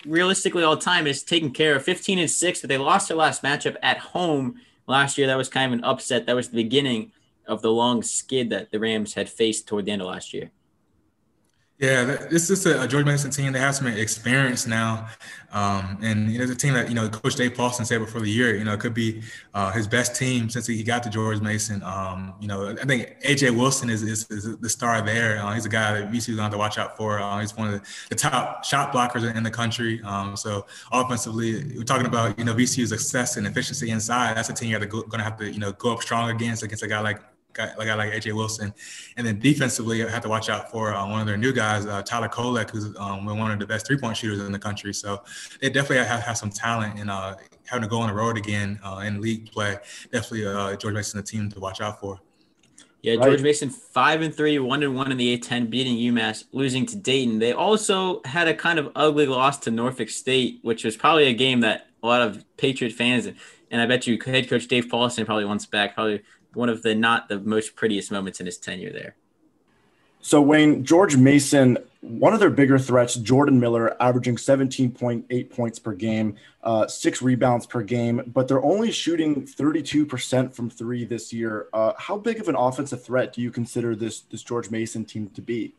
realistically 0.05 0.63
all 0.63 0.77
time 0.77 1.07
is 1.07 1.23
taking 1.23 1.51
care 1.51 1.75
of 1.75 1.83
15 1.83 2.19
and 2.19 2.29
6, 2.29 2.61
but 2.61 2.67
they 2.67 2.77
lost 2.77 3.07
their 3.07 3.17
last 3.17 3.43
matchup 3.43 3.75
at 3.81 3.97
home 3.97 4.55
last 4.87 5.17
year. 5.17 5.27
That 5.27 5.37
was 5.37 5.49
kind 5.49 5.73
of 5.73 5.79
an 5.79 5.83
upset. 5.83 6.25
That 6.25 6.35
was 6.35 6.49
the 6.49 6.63
beginning 6.63 7.11
of 7.47 7.61
the 7.61 7.71
long 7.71 8.03
skid 8.03 8.49
that 8.51 8.71
the 8.71 8.79
Rams 8.79 9.13
had 9.15 9.29
faced 9.29 9.67
toward 9.67 9.85
the 9.85 9.91
end 9.91 10.01
of 10.01 10.07
last 10.07 10.33
year. 10.33 10.51
Yeah, 11.79 12.03
this 12.29 12.49
is 12.49 12.65
a 12.65 12.85
George 12.89 13.05
Mason 13.05 13.31
team. 13.31 13.53
They 13.53 13.59
have 13.59 13.73
some 13.73 13.87
experience 13.87 14.67
now, 14.67 15.07
um, 15.53 15.97
and 16.01 16.29
it's 16.29 16.51
a 16.51 16.55
team 16.55 16.73
that 16.73 16.89
you 16.89 16.93
know 16.93 17.07
Coach 17.07 17.35
Dave 17.35 17.53
Paulsen 17.53 17.85
said 17.85 17.99
before 17.99 18.19
the 18.19 18.29
year. 18.29 18.53
You 18.57 18.65
know, 18.65 18.73
it 18.73 18.81
could 18.81 18.93
be 18.93 19.21
uh, 19.53 19.71
his 19.71 19.87
best 19.87 20.13
team 20.13 20.49
since 20.49 20.67
he 20.67 20.83
got 20.83 21.03
to 21.03 21.09
George 21.09 21.39
Mason. 21.39 21.81
Um, 21.83 22.33
you 22.41 22.49
know, 22.49 22.71
I 22.71 22.83
think 22.83 23.21
AJ 23.21 23.55
Wilson 23.55 23.89
is, 23.89 24.03
is, 24.03 24.29
is 24.29 24.57
the 24.57 24.67
star 24.67 25.01
there. 25.01 25.41
Uh, 25.41 25.53
he's 25.53 25.65
a 25.65 25.69
guy 25.69 26.01
that 26.01 26.11
VCU 26.11 26.17
is 26.17 26.25
going 26.27 26.37
to 26.37 26.43
have 26.43 26.51
to 26.51 26.57
watch 26.57 26.77
out 26.77 26.97
for. 26.97 27.21
Uh, 27.21 27.39
he's 27.39 27.55
one 27.55 27.73
of 27.73 27.73
the, 27.75 27.87
the, 28.09 28.15
top 28.15 28.65
shot 28.65 28.91
blockers 28.91 29.33
in 29.33 29.41
the 29.41 29.49
country. 29.49 30.01
Um, 30.03 30.35
so 30.35 30.65
offensively, 30.91 31.77
we're 31.77 31.83
talking 31.83 32.07
about 32.07 32.37
you 32.37 32.43
know 32.43 32.53
VCU's 32.53 32.89
success 32.89 33.37
and 33.37 33.47
efficiency 33.47 33.89
inside. 33.89 34.35
That's 34.35 34.49
a 34.49 34.53
team 34.53 34.71
you're 34.71 34.85
going 34.85 35.09
to 35.11 35.23
have 35.23 35.37
to 35.37 35.49
you 35.49 35.59
know 35.59 35.71
go 35.71 35.93
up 35.93 36.01
strong 36.01 36.29
against 36.29 36.61
against 36.61 36.83
a 36.83 36.87
guy 36.87 36.99
like 36.99 37.21
guy, 37.53 37.73
like 37.77 37.87
I 37.87 37.95
like 37.95 38.11
AJ 38.11 38.33
Wilson, 38.33 38.73
and 39.17 39.25
then 39.25 39.39
defensively, 39.39 40.03
I 40.03 40.09
have 40.09 40.23
to 40.23 40.29
watch 40.29 40.49
out 40.49 40.71
for 40.71 40.93
uh, 40.93 41.07
one 41.09 41.21
of 41.21 41.27
their 41.27 41.37
new 41.37 41.53
guys, 41.53 41.85
uh, 41.85 42.01
Tyler 42.01 42.29
Kolek, 42.29 42.69
who's 42.69 42.95
um, 42.97 43.25
one 43.25 43.51
of 43.51 43.59
the 43.59 43.65
best 43.65 43.87
three 43.87 43.97
point 43.97 44.17
shooters 44.17 44.39
in 44.39 44.51
the 44.51 44.59
country. 44.59 44.93
So 44.93 45.23
they 45.61 45.69
definitely 45.69 46.05
have, 46.05 46.21
have 46.21 46.37
some 46.37 46.49
talent, 46.49 46.99
and 46.99 47.09
uh, 47.09 47.35
having 47.65 47.83
to 47.83 47.89
go 47.89 47.99
on 47.99 48.09
the 48.09 48.15
road 48.15 48.37
again 48.37 48.79
uh, 48.83 49.03
in 49.05 49.21
league 49.21 49.51
play, 49.51 49.77
definitely 50.11 50.47
uh, 50.47 50.75
George 50.75 50.93
Mason, 50.93 51.19
the 51.19 51.25
team 51.25 51.49
to 51.51 51.59
watch 51.59 51.81
out 51.81 51.99
for. 51.99 52.19
Yeah, 53.01 53.15
George 53.15 53.35
right. 53.35 53.41
Mason 53.41 53.69
five 53.69 54.21
and 54.21 54.35
three, 54.35 54.59
one 54.59 54.83
and 54.83 54.93
one 54.93 55.11
in 55.11 55.17
the 55.17 55.37
A10, 55.37 55.69
beating 55.69 55.95
UMass, 55.95 56.45
losing 56.51 56.85
to 56.87 56.97
Dayton. 56.97 57.39
They 57.39 57.53
also 57.53 58.21
had 58.25 58.49
a 58.49 58.53
kind 58.53 58.77
of 58.77 58.91
ugly 58.95 59.25
loss 59.25 59.57
to 59.59 59.71
Norfolk 59.71 60.09
State, 60.09 60.59
which 60.63 60.83
was 60.83 60.97
probably 60.97 61.27
a 61.27 61.33
game 61.33 61.61
that 61.61 61.87
a 62.03 62.07
lot 62.07 62.21
of 62.21 62.43
Patriot 62.57 62.93
fans 62.93 63.25
and 63.25 63.37
and 63.71 63.81
I 63.81 63.85
bet 63.85 64.07
you 64.07 64.19
head 64.25 64.49
coach 64.49 64.67
Dave 64.67 64.85
Paulsen 64.87 65.25
probably 65.25 65.45
wants 65.45 65.65
back, 65.65 65.93
probably 65.93 66.23
one 66.53 66.69
of 66.69 66.83
the 66.83 66.95
not 66.95 67.29
the 67.29 67.39
most 67.39 67.75
prettiest 67.75 68.11
moments 68.11 68.39
in 68.39 68.45
his 68.45 68.57
tenure 68.57 68.91
there. 68.91 69.15
So 70.21 70.41
Wayne 70.41 70.83
George 70.83 71.15
Mason, 71.15 71.77
one 72.01 72.33
of 72.33 72.41
their 72.41 72.49
bigger 72.49 72.77
threats, 72.77 73.15
Jordan 73.15 73.59
Miller, 73.59 74.01
averaging 74.01 74.35
17.8 74.35 75.49
points 75.49 75.79
per 75.79 75.93
game, 75.93 76.35
uh, 76.61 76.87
six 76.87 77.21
rebounds 77.21 77.65
per 77.65 77.81
game, 77.81 78.23
but 78.27 78.47
they're 78.47 78.63
only 78.63 78.91
shooting 78.91 79.45
32% 79.45 80.53
from 80.53 80.69
three 80.69 81.05
this 81.05 81.31
year. 81.31 81.67
Uh, 81.71 81.93
how 81.97 82.17
big 82.17 82.41
of 82.41 82.49
an 82.49 82.55
offensive 82.55 83.01
threat 83.01 83.31
do 83.31 83.41
you 83.41 83.49
consider 83.49 83.95
this 83.95 84.21
this 84.21 84.43
George 84.43 84.69
Mason 84.69 85.05
team 85.05 85.29
to 85.29 85.41
be? 85.41 85.73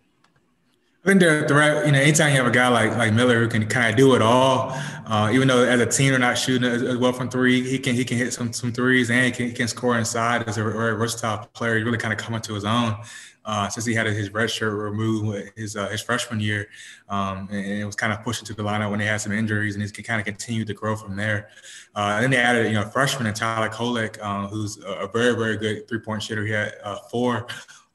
I 1.03 1.09
think 1.09 1.21
they're 1.21 1.47
the 1.47 1.55
right, 1.55 1.87
you 1.87 1.93
know, 1.93 1.99
anytime 1.99 2.31
you 2.31 2.37
have 2.37 2.47
a 2.47 2.51
guy 2.51 2.69
like 2.69 2.95
like 2.99 3.15
Miller 3.15 3.41
who 3.41 3.49
can 3.49 3.67
kind 3.67 3.91
of 3.91 3.97
do 3.97 4.15
it 4.15 4.21
all, 4.21 4.73
uh, 5.07 5.31
even 5.33 5.49
though 5.49 5.65
as 5.65 5.81
a 5.81 5.87
team 5.87 6.11
they're 6.11 6.19
not 6.19 6.37
shooting 6.37 6.71
as, 6.71 6.83
as, 6.83 6.99
well 6.99 7.15
from 7.15 7.31
three, 7.31 7.63
he 7.63 7.79
can 7.79 7.95
he 7.95 8.05
can 8.05 8.19
hit 8.19 8.35
some 8.35 8.53
some 8.53 8.71
threes 8.71 9.11
and 9.11 9.25
he 9.25 9.31
can, 9.31 9.47
he 9.47 9.53
can 9.55 9.67
score 9.67 9.97
inside 9.99 10.47
as 10.47 10.59
a 10.59 10.63
very 10.63 10.97
versatile 10.99 11.47
player. 11.55 11.79
He 11.79 11.85
really 11.85 11.97
kind 11.97 12.13
of 12.13 12.19
come 12.19 12.39
to 12.39 12.55
his 12.55 12.67
own 12.67 12.97
uh, 13.45 13.69
since 13.69 13.87
he 13.87 13.95
had 13.95 14.07
his 14.07 14.33
red 14.33 14.51
shirt 14.51 14.75
removed 14.75 15.51
his 15.57 15.75
uh, 15.75 15.89
his 15.89 16.03
freshman 16.03 16.39
year, 16.39 16.69
um, 17.09 17.49
and, 17.51 17.67
it 17.67 17.85
was 17.85 17.97
kind 17.97 18.13
of 18.13 18.23
pushed 18.23 18.43
into 18.43 18.53
the 18.53 18.63
lineup 18.63 18.91
when 18.91 18.99
they 18.99 19.07
had 19.07 19.21
some 19.21 19.33
injuries, 19.33 19.75
and 19.77 19.97
he 19.97 20.03
kind 20.03 20.21
of 20.21 20.27
continued 20.27 20.67
to 20.67 20.75
grow 20.75 20.95
from 20.97 21.17
there. 21.17 21.49
Uh, 21.97 22.13
and 22.17 22.25
then 22.25 22.31
they 22.31 22.37
added, 22.37 22.67
you 22.67 22.75
know, 22.75 22.85
freshman 22.85 23.27
and 23.27 23.35
Tyler 23.35 23.71
Kolek, 23.71 24.19
uh, 24.21 24.47
who's 24.49 24.79
a 24.85 25.09
very 25.13 25.35
very 25.35 25.57
good 25.57 25.89
three 25.89 26.01
point 26.01 26.23
shooter. 26.23 26.45
He 26.45 26.53
had 26.53 26.75
uh, 26.85 26.99
four 27.11 27.47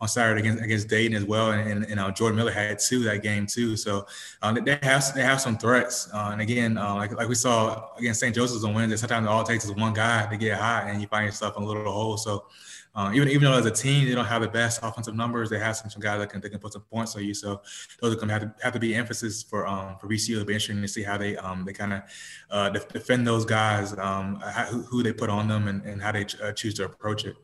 on 0.06 0.10
Saturday 0.10 0.42
against, 0.42 0.64
against 0.64 0.88
Dayton 0.88 1.18
as 1.18 1.26
well, 1.26 1.52
and, 1.52 1.70
and, 1.70 1.86
and 1.86 2.00
uh, 2.00 2.12
Jordan 2.12 2.38
Miller 2.38 2.52
had 2.52 2.78
two 2.80 3.04
that 3.04 3.24
game 3.24 3.48
too. 3.48 3.76
So 3.76 4.06
um, 4.42 4.58
they 4.64 4.78
have 4.84 5.14
they 5.16 5.24
have 5.24 5.42
some 5.42 5.58
threats. 5.58 6.08
Uh, 6.14 6.30
and 6.32 6.42
again, 6.42 6.78
uh, 6.78 6.94
like 6.96 7.12
like 7.12 7.28
we 7.28 7.36
saw 7.36 7.90
against 7.98 8.20
St. 8.20 8.36
Joseph's 8.36 8.64
on 8.64 8.74
Wednesday, 8.74 8.98
sometimes 8.98 9.28
all 9.28 9.42
it 9.42 9.48
takes 9.48 9.66
is 9.66 9.72
one 9.72 9.94
guy 9.94 10.28
to 10.28 10.38
get 10.38 10.58
hot, 10.58 10.88
and 10.88 11.02
you 11.02 11.08
find 11.08 11.26
yourself 11.26 11.58
in 11.58 11.64
a 11.64 11.66
little 11.66 11.92
hole. 11.92 12.18
So. 12.18 12.46
Uh, 12.98 13.12
even 13.14 13.28
even 13.28 13.42
though 13.42 13.58
as 13.58 13.66
a 13.66 13.72
team 13.72 14.08
they 14.08 14.16
don't 14.16 14.24
have 14.24 14.42
the 14.42 14.48
best 14.48 14.80
offensive 14.82 15.14
numbers, 15.14 15.50
they 15.50 15.60
have 15.60 15.76
some, 15.76 15.90
some 15.90 16.02
guys 16.02 16.18
that 16.18 16.30
can 16.30 16.40
they 16.40 16.48
can 16.48 16.60
put 16.60 16.72
some 16.72 16.82
points 16.84 17.14
on 17.18 17.26
you. 17.26 17.34
So 17.34 17.62
those 18.00 18.14
are 18.14 18.16
going 18.16 18.30
to 18.30 18.34
have 18.36 18.44
to 18.44 18.64
have 18.64 18.72
to 18.72 18.80
be 18.80 18.96
emphasis 18.96 19.44
for 19.44 19.68
um, 19.68 19.98
for 20.00 20.08
VCU. 20.08 20.36
It'll 20.36 20.46
be 20.46 20.54
interesting 20.54 20.82
to 20.82 20.88
see 20.88 21.04
how 21.04 21.18
they 21.18 21.36
um, 21.36 21.66
they 21.66 21.74
kind 21.74 21.92
of 21.92 22.04
uh, 22.50 22.70
defend 22.70 23.28
those 23.28 23.44
guys, 23.44 23.92
um, 24.00 24.40
how, 24.40 24.64
who 24.68 25.04
they 25.04 25.12
put 25.12 25.30
on 25.30 25.50
them, 25.50 25.68
and, 25.68 25.84
and 25.84 26.02
how 26.02 26.14
they 26.14 26.24
ch- 26.24 26.40
uh, 26.40 26.54
choose 26.54 26.74
to 26.76 26.86
approach 26.86 27.26
it. 27.26 27.36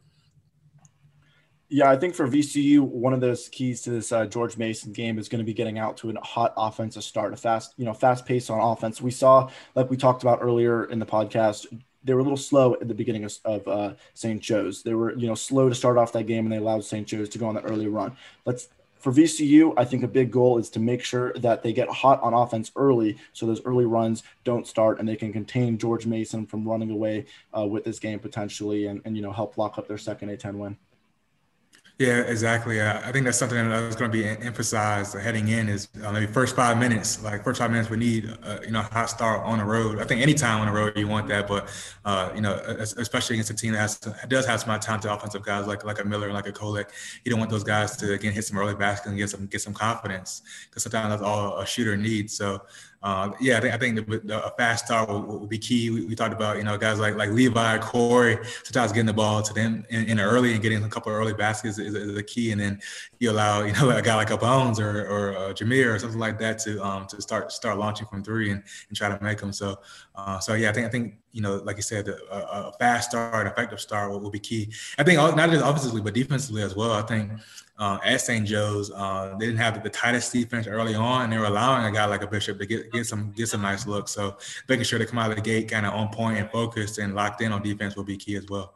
Yeah, 1.73 1.89
I 1.89 1.95
think 1.95 2.15
for 2.15 2.27
VCU, 2.27 2.81
one 2.81 3.13
of 3.13 3.21
those 3.21 3.47
keys 3.47 3.79
to 3.83 3.91
this 3.91 4.11
uh, 4.11 4.25
George 4.25 4.57
Mason 4.57 4.91
game 4.91 5.17
is 5.17 5.29
going 5.29 5.39
to 5.39 5.45
be 5.45 5.53
getting 5.53 5.79
out 5.79 5.95
to 5.97 6.09
a 6.09 6.19
hot 6.19 6.53
offensive 6.57 7.01
start, 7.01 7.31
a 7.31 7.37
fast, 7.37 7.73
you 7.77 7.85
know, 7.85 7.93
fast 7.93 8.25
pace 8.25 8.49
on 8.49 8.59
offense. 8.59 9.01
We 9.01 9.09
saw, 9.09 9.49
like 9.73 9.89
we 9.89 9.95
talked 9.95 10.21
about 10.21 10.39
earlier 10.41 10.83
in 10.83 10.99
the 10.99 11.05
podcast, 11.05 11.67
they 12.03 12.13
were 12.13 12.19
a 12.19 12.23
little 12.23 12.35
slow 12.35 12.73
at 12.73 12.89
the 12.89 12.93
beginning 12.93 13.23
of, 13.23 13.37
of 13.45 13.67
uh, 13.69 13.93
St. 14.15 14.41
Joe's. 14.41 14.83
They 14.83 14.93
were, 14.93 15.15
you 15.15 15.27
know, 15.27 15.33
slow 15.33 15.69
to 15.69 15.75
start 15.75 15.97
off 15.97 16.11
that 16.11 16.27
game, 16.27 16.45
and 16.45 16.51
they 16.51 16.57
allowed 16.57 16.83
St. 16.83 17.07
Joe's 17.07 17.29
to 17.29 17.37
go 17.37 17.47
on 17.47 17.55
the 17.55 17.61
early 17.61 17.87
run. 17.87 18.17
Let's 18.45 18.67
for 18.99 19.13
VCU, 19.13 19.73
I 19.77 19.85
think 19.85 20.03
a 20.03 20.09
big 20.09 20.29
goal 20.29 20.57
is 20.57 20.69
to 20.71 20.79
make 20.81 21.01
sure 21.01 21.31
that 21.35 21.63
they 21.63 21.71
get 21.71 21.87
hot 21.89 22.21
on 22.21 22.33
offense 22.33 22.69
early, 22.75 23.17
so 23.31 23.45
those 23.45 23.63
early 23.63 23.85
runs 23.85 24.23
don't 24.43 24.67
start, 24.67 24.99
and 24.99 25.07
they 25.07 25.15
can 25.15 25.31
contain 25.31 25.77
George 25.77 26.05
Mason 26.05 26.45
from 26.45 26.67
running 26.67 26.91
away 26.91 27.27
uh, 27.57 27.65
with 27.65 27.85
this 27.85 27.97
game 27.97 28.19
potentially, 28.19 28.87
and, 28.87 29.01
and 29.05 29.15
you 29.15 29.23
know 29.23 29.31
help 29.31 29.57
lock 29.57 29.77
up 29.77 29.87
their 29.87 29.97
second 29.97 30.29
A10 30.29 30.55
win. 30.55 30.77
Yeah, 31.99 32.21
exactly. 32.21 32.81
Uh, 32.81 32.99
I 33.07 33.11
think 33.11 33.25
that's 33.25 33.37
something 33.37 33.69
that 33.69 33.85
was 33.85 33.95
going 33.95 34.11
to 34.11 34.17
be 34.17 34.25
emphasized 34.25 35.13
heading 35.15 35.49
in 35.49 35.69
is 35.69 35.87
uh, 36.03 36.11
maybe 36.11 36.25
first 36.25 36.55
five 36.55 36.79
minutes. 36.79 37.21
Like 37.23 37.43
first 37.43 37.59
five 37.59 37.69
minutes, 37.69 37.91
we 37.91 37.97
need 37.97 38.35
uh, 38.41 38.57
you 38.63 38.71
know 38.71 38.79
a 38.79 38.83
hot 38.83 39.09
start 39.09 39.41
on 39.45 39.59
the 39.59 39.65
road. 39.65 39.99
I 39.99 40.05
think 40.05 40.19
any 40.19 40.33
time 40.33 40.61
on 40.61 40.65
the 40.65 40.73
road 40.73 40.97
you 40.97 41.07
want 41.07 41.27
that, 41.27 41.47
but 41.47 41.69
uh, 42.03 42.31
you 42.33 42.41
know 42.41 42.53
especially 42.97 43.35
against 43.35 43.51
a 43.51 43.53
team 43.53 43.73
that 43.73 43.79
has 43.79 43.99
does 44.27 44.47
have 44.47 44.61
some 44.61 44.79
talented 44.79 45.11
offensive 45.11 45.43
guys 45.43 45.67
like 45.67 45.83
like 45.85 45.99
a 45.99 46.03
Miller 46.03 46.25
and 46.25 46.33
like 46.33 46.47
a 46.47 46.51
Kolek. 46.51 46.89
You 47.23 47.29
don't 47.29 47.39
want 47.39 47.51
those 47.51 47.63
guys 47.63 47.95
to 47.97 48.13
again 48.13 48.33
hit 48.33 48.45
some 48.45 48.57
early 48.57 48.73
baskets 48.73 49.07
and 49.09 49.17
get 49.17 49.29
some 49.29 49.45
get 49.45 49.61
some 49.61 49.73
confidence 49.73 50.41
because 50.69 50.81
sometimes 50.83 51.09
that's 51.09 51.21
all 51.21 51.59
a 51.59 51.67
shooter 51.67 51.95
needs. 51.97 52.35
So 52.35 52.63
uh, 53.03 53.31
yeah, 53.39 53.57
I 53.57 53.61
think, 53.61 53.73
I 53.73 53.77
think 53.77 53.95
the, 53.95 54.21
the, 54.23 54.45
a 54.45 54.51
fast 54.51 54.85
start 54.85 55.09
will, 55.09 55.47
be 55.47 55.57
key. 55.57 55.89
We, 55.89 56.05
we, 56.05 56.15
talked 56.15 56.33
about 56.33 56.57
you 56.57 56.63
know 56.63 56.77
guys 56.77 56.99
like 56.99 57.15
like 57.15 57.31
Levi, 57.31 57.79
Corey, 57.79 58.37
sometimes 58.63 58.91
getting 58.91 59.07
the 59.07 59.13
ball 59.13 59.41
to 59.41 59.53
them 59.53 59.83
in, 59.89 60.05
in 60.05 60.19
early 60.19 60.53
and 60.53 60.61
getting 60.61 60.83
a 60.83 60.89
couple 60.89 61.11
of 61.11 61.17
early 61.17 61.33
baskets 61.33 61.79
is, 61.79 61.95
is, 61.95 62.13
the 62.13 62.21
key. 62.21 62.51
And 62.51 62.61
then 62.61 62.79
you 63.17 63.31
allow 63.31 63.63
you 63.65 63.73
know 63.73 63.89
a 63.89 64.03
guy 64.03 64.15
like 64.15 64.29
a 64.29 64.37
Bones 64.37 64.79
or 64.79 65.07
or 65.07 65.35
uh, 65.35 65.53
Jamir 65.53 65.95
or 65.95 65.97
something 65.97 66.19
like 66.19 66.37
that 66.39 66.59
to 66.59 66.83
um 66.83 67.07
to 67.07 67.19
start 67.21 67.51
start 67.51 67.79
launching 67.79 68.05
from 68.05 68.23
three 68.23 68.51
and, 68.51 68.61
and 68.89 68.95
try 68.95 69.09
to 69.09 69.23
make 69.23 69.39
them. 69.39 69.51
So 69.51 69.79
uh, 70.13 70.37
so 70.39 70.53
yeah, 70.53 70.69
I 70.69 70.73
think 70.73 70.85
I 70.85 70.89
think 70.89 71.15
you 71.31 71.41
know 71.41 71.55
like 71.55 71.77
you 71.77 71.83
said, 71.83 72.07
a, 72.07 72.67
a 72.67 72.73
fast 72.73 73.09
start, 73.09 73.47
effective 73.47 73.81
start 73.81 74.11
will, 74.11 74.19
will, 74.19 74.29
be 74.29 74.39
key. 74.39 74.71
I 74.99 75.03
think 75.03 75.17
not 75.17 75.49
just 75.49 75.65
offensively 75.65 76.01
but 76.01 76.13
defensively 76.13 76.61
as 76.61 76.75
well. 76.75 76.91
I 76.91 77.01
think 77.01 77.31
uh, 77.81 77.97
at 78.03 78.21
St. 78.21 78.45
Joe's. 78.45 78.91
Uh, 78.91 79.35
they 79.39 79.47
didn't 79.47 79.57
have 79.57 79.83
the 79.83 79.89
tightest 79.89 80.31
defense 80.31 80.67
early 80.67 80.93
on, 80.93 81.23
and 81.23 81.33
they 81.33 81.39
were 81.39 81.45
allowing 81.45 81.83
a 81.83 81.91
guy 81.91 82.05
like 82.05 82.21
a 82.21 82.27
Bishop 82.27 82.59
to 82.59 82.65
get 82.67 82.91
get 82.91 83.07
some 83.07 83.31
get 83.31 83.47
some 83.47 83.63
nice 83.63 83.87
looks. 83.87 84.11
So 84.11 84.37
making 84.69 84.85
sure 84.85 84.99
they 84.99 85.05
come 85.07 85.17
out 85.17 85.31
of 85.31 85.35
the 85.35 85.41
gate 85.41 85.69
kind 85.69 85.87
of 85.87 85.93
on 85.93 86.09
point 86.09 86.37
and 86.37 86.49
focused 86.51 86.99
and 86.99 87.15
locked 87.15 87.41
in 87.41 87.51
on 87.51 87.63
defense 87.63 87.95
will 87.95 88.03
be 88.03 88.17
key 88.17 88.35
as 88.35 88.45
well. 88.47 88.75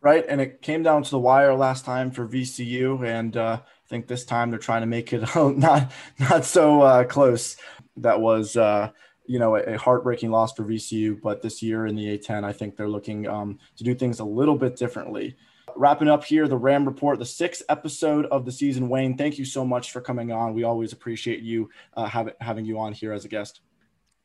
Right, 0.00 0.24
and 0.26 0.40
it 0.40 0.62
came 0.62 0.82
down 0.82 1.02
to 1.02 1.10
the 1.10 1.18
wire 1.18 1.54
last 1.54 1.84
time 1.84 2.10
for 2.10 2.26
VCU, 2.26 3.04
and 3.06 3.36
uh, 3.36 3.60
I 3.62 3.88
think 3.88 4.06
this 4.06 4.24
time 4.24 4.50
they're 4.50 4.58
trying 4.58 4.82
to 4.82 4.86
make 4.86 5.12
it 5.12 5.22
not 5.36 5.92
not 6.18 6.46
so 6.46 6.80
uh, 6.80 7.04
close. 7.04 7.58
That 7.98 8.22
was 8.22 8.56
uh, 8.56 8.90
you 9.26 9.38
know 9.38 9.56
a, 9.56 9.76
heartbreaking 9.76 10.30
loss 10.30 10.54
for 10.54 10.64
VCU, 10.64 11.20
but 11.20 11.42
this 11.42 11.62
year 11.62 11.86
in 11.86 11.94
the 11.94 12.16
A10, 12.16 12.42
I 12.42 12.54
think 12.54 12.74
they're 12.74 12.88
looking 12.88 13.28
um, 13.28 13.58
to 13.76 13.84
do 13.84 13.94
things 13.94 14.20
a 14.20 14.24
little 14.24 14.56
bit 14.56 14.76
differently 14.76 15.36
wrapping 15.78 16.08
up 16.08 16.24
here 16.24 16.48
the 16.48 16.56
Ram 16.56 16.84
Report, 16.84 17.18
the 17.18 17.24
sixth 17.24 17.62
episode 17.68 18.26
of 18.26 18.44
the 18.44 18.52
season. 18.52 18.88
Wayne, 18.88 19.16
thank 19.16 19.38
you 19.38 19.44
so 19.44 19.64
much 19.64 19.92
for 19.92 20.00
coming 20.00 20.32
on. 20.32 20.54
We 20.54 20.64
always 20.64 20.92
appreciate 20.92 21.40
you 21.40 21.70
uh, 21.94 22.06
have, 22.06 22.34
having 22.40 22.64
you 22.64 22.78
on 22.78 22.92
here 22.92 23.12
as 23.12 23.24
a 23.24 23.28
guest. 23.28 23.60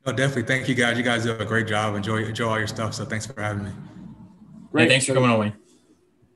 Oh, 0.05 0.11
definitely. 0.11 0.43
Thank 0.43 0.67
you, 0.67 0.75
guys. 0.75 0.97
You 0.97 1.03
guys 1.03 1.23
do 1.23 1.33
a 1.33 1.45
great 1.45 1.67
job. 1.67 1.95
Enjoy 1.95 2.17
enjoy 2.17 2.49
all 2.49 2.57
your 2.57 2.67
stuff. 2.67 2.93
So 2.93 3.05
thanks 3.05 3.25
for 3.25 3.39
having 3.41 3.63
me. 3.63 3.71
Great. 4.71 4.83
Yeah, 4.83 4.89
thanks 4.89 5.05
for 5.05 5.13
coming 5.13 5.29
on, 5.29 5.39
Wayne. 5.39 5.53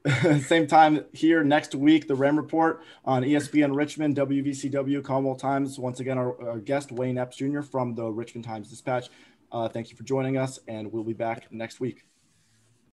Same 0.41 0.67
time 0.67 1.03
here 1.11 1.43
next 1.43 1.75
week, 1.75 2.07
the 2.07 2.15
Ram 2.15 2.37
Report 2.37 2.81
on 3.03 3.23
ESPN 3.23 3.75
Richmond, 3.75 4.15
WVCW, 4.15 5.03
Commonwealth 5.03 5.39
Times. 5.39 5.77
Once 5.77 5.99
again, 5.99 6.17
our, 6.17 6.49
our 6.49 6.59
guest, 6.59 6.93
Wayne 6.93 7.17
Epps 7.17 7.35
Jr. 7.35 7.61
from 7.61 7.93
the 7.93 8.05
Richmond 8.05 8.45
Times 8.45 8.69
Dispatch. 8.69 9.09
Uh, 9.51 9.67
thank 9.67 9.89
you 9.89 9.97
for 9.97 10.03
joining 10.03 10.37
us, 10.37 10.59
and 10.69 10.89
we'll 10.91 11.03
be 11.03 11.13
back 11.13 11.51
next 11.51 11.81
week. 11.81 12.05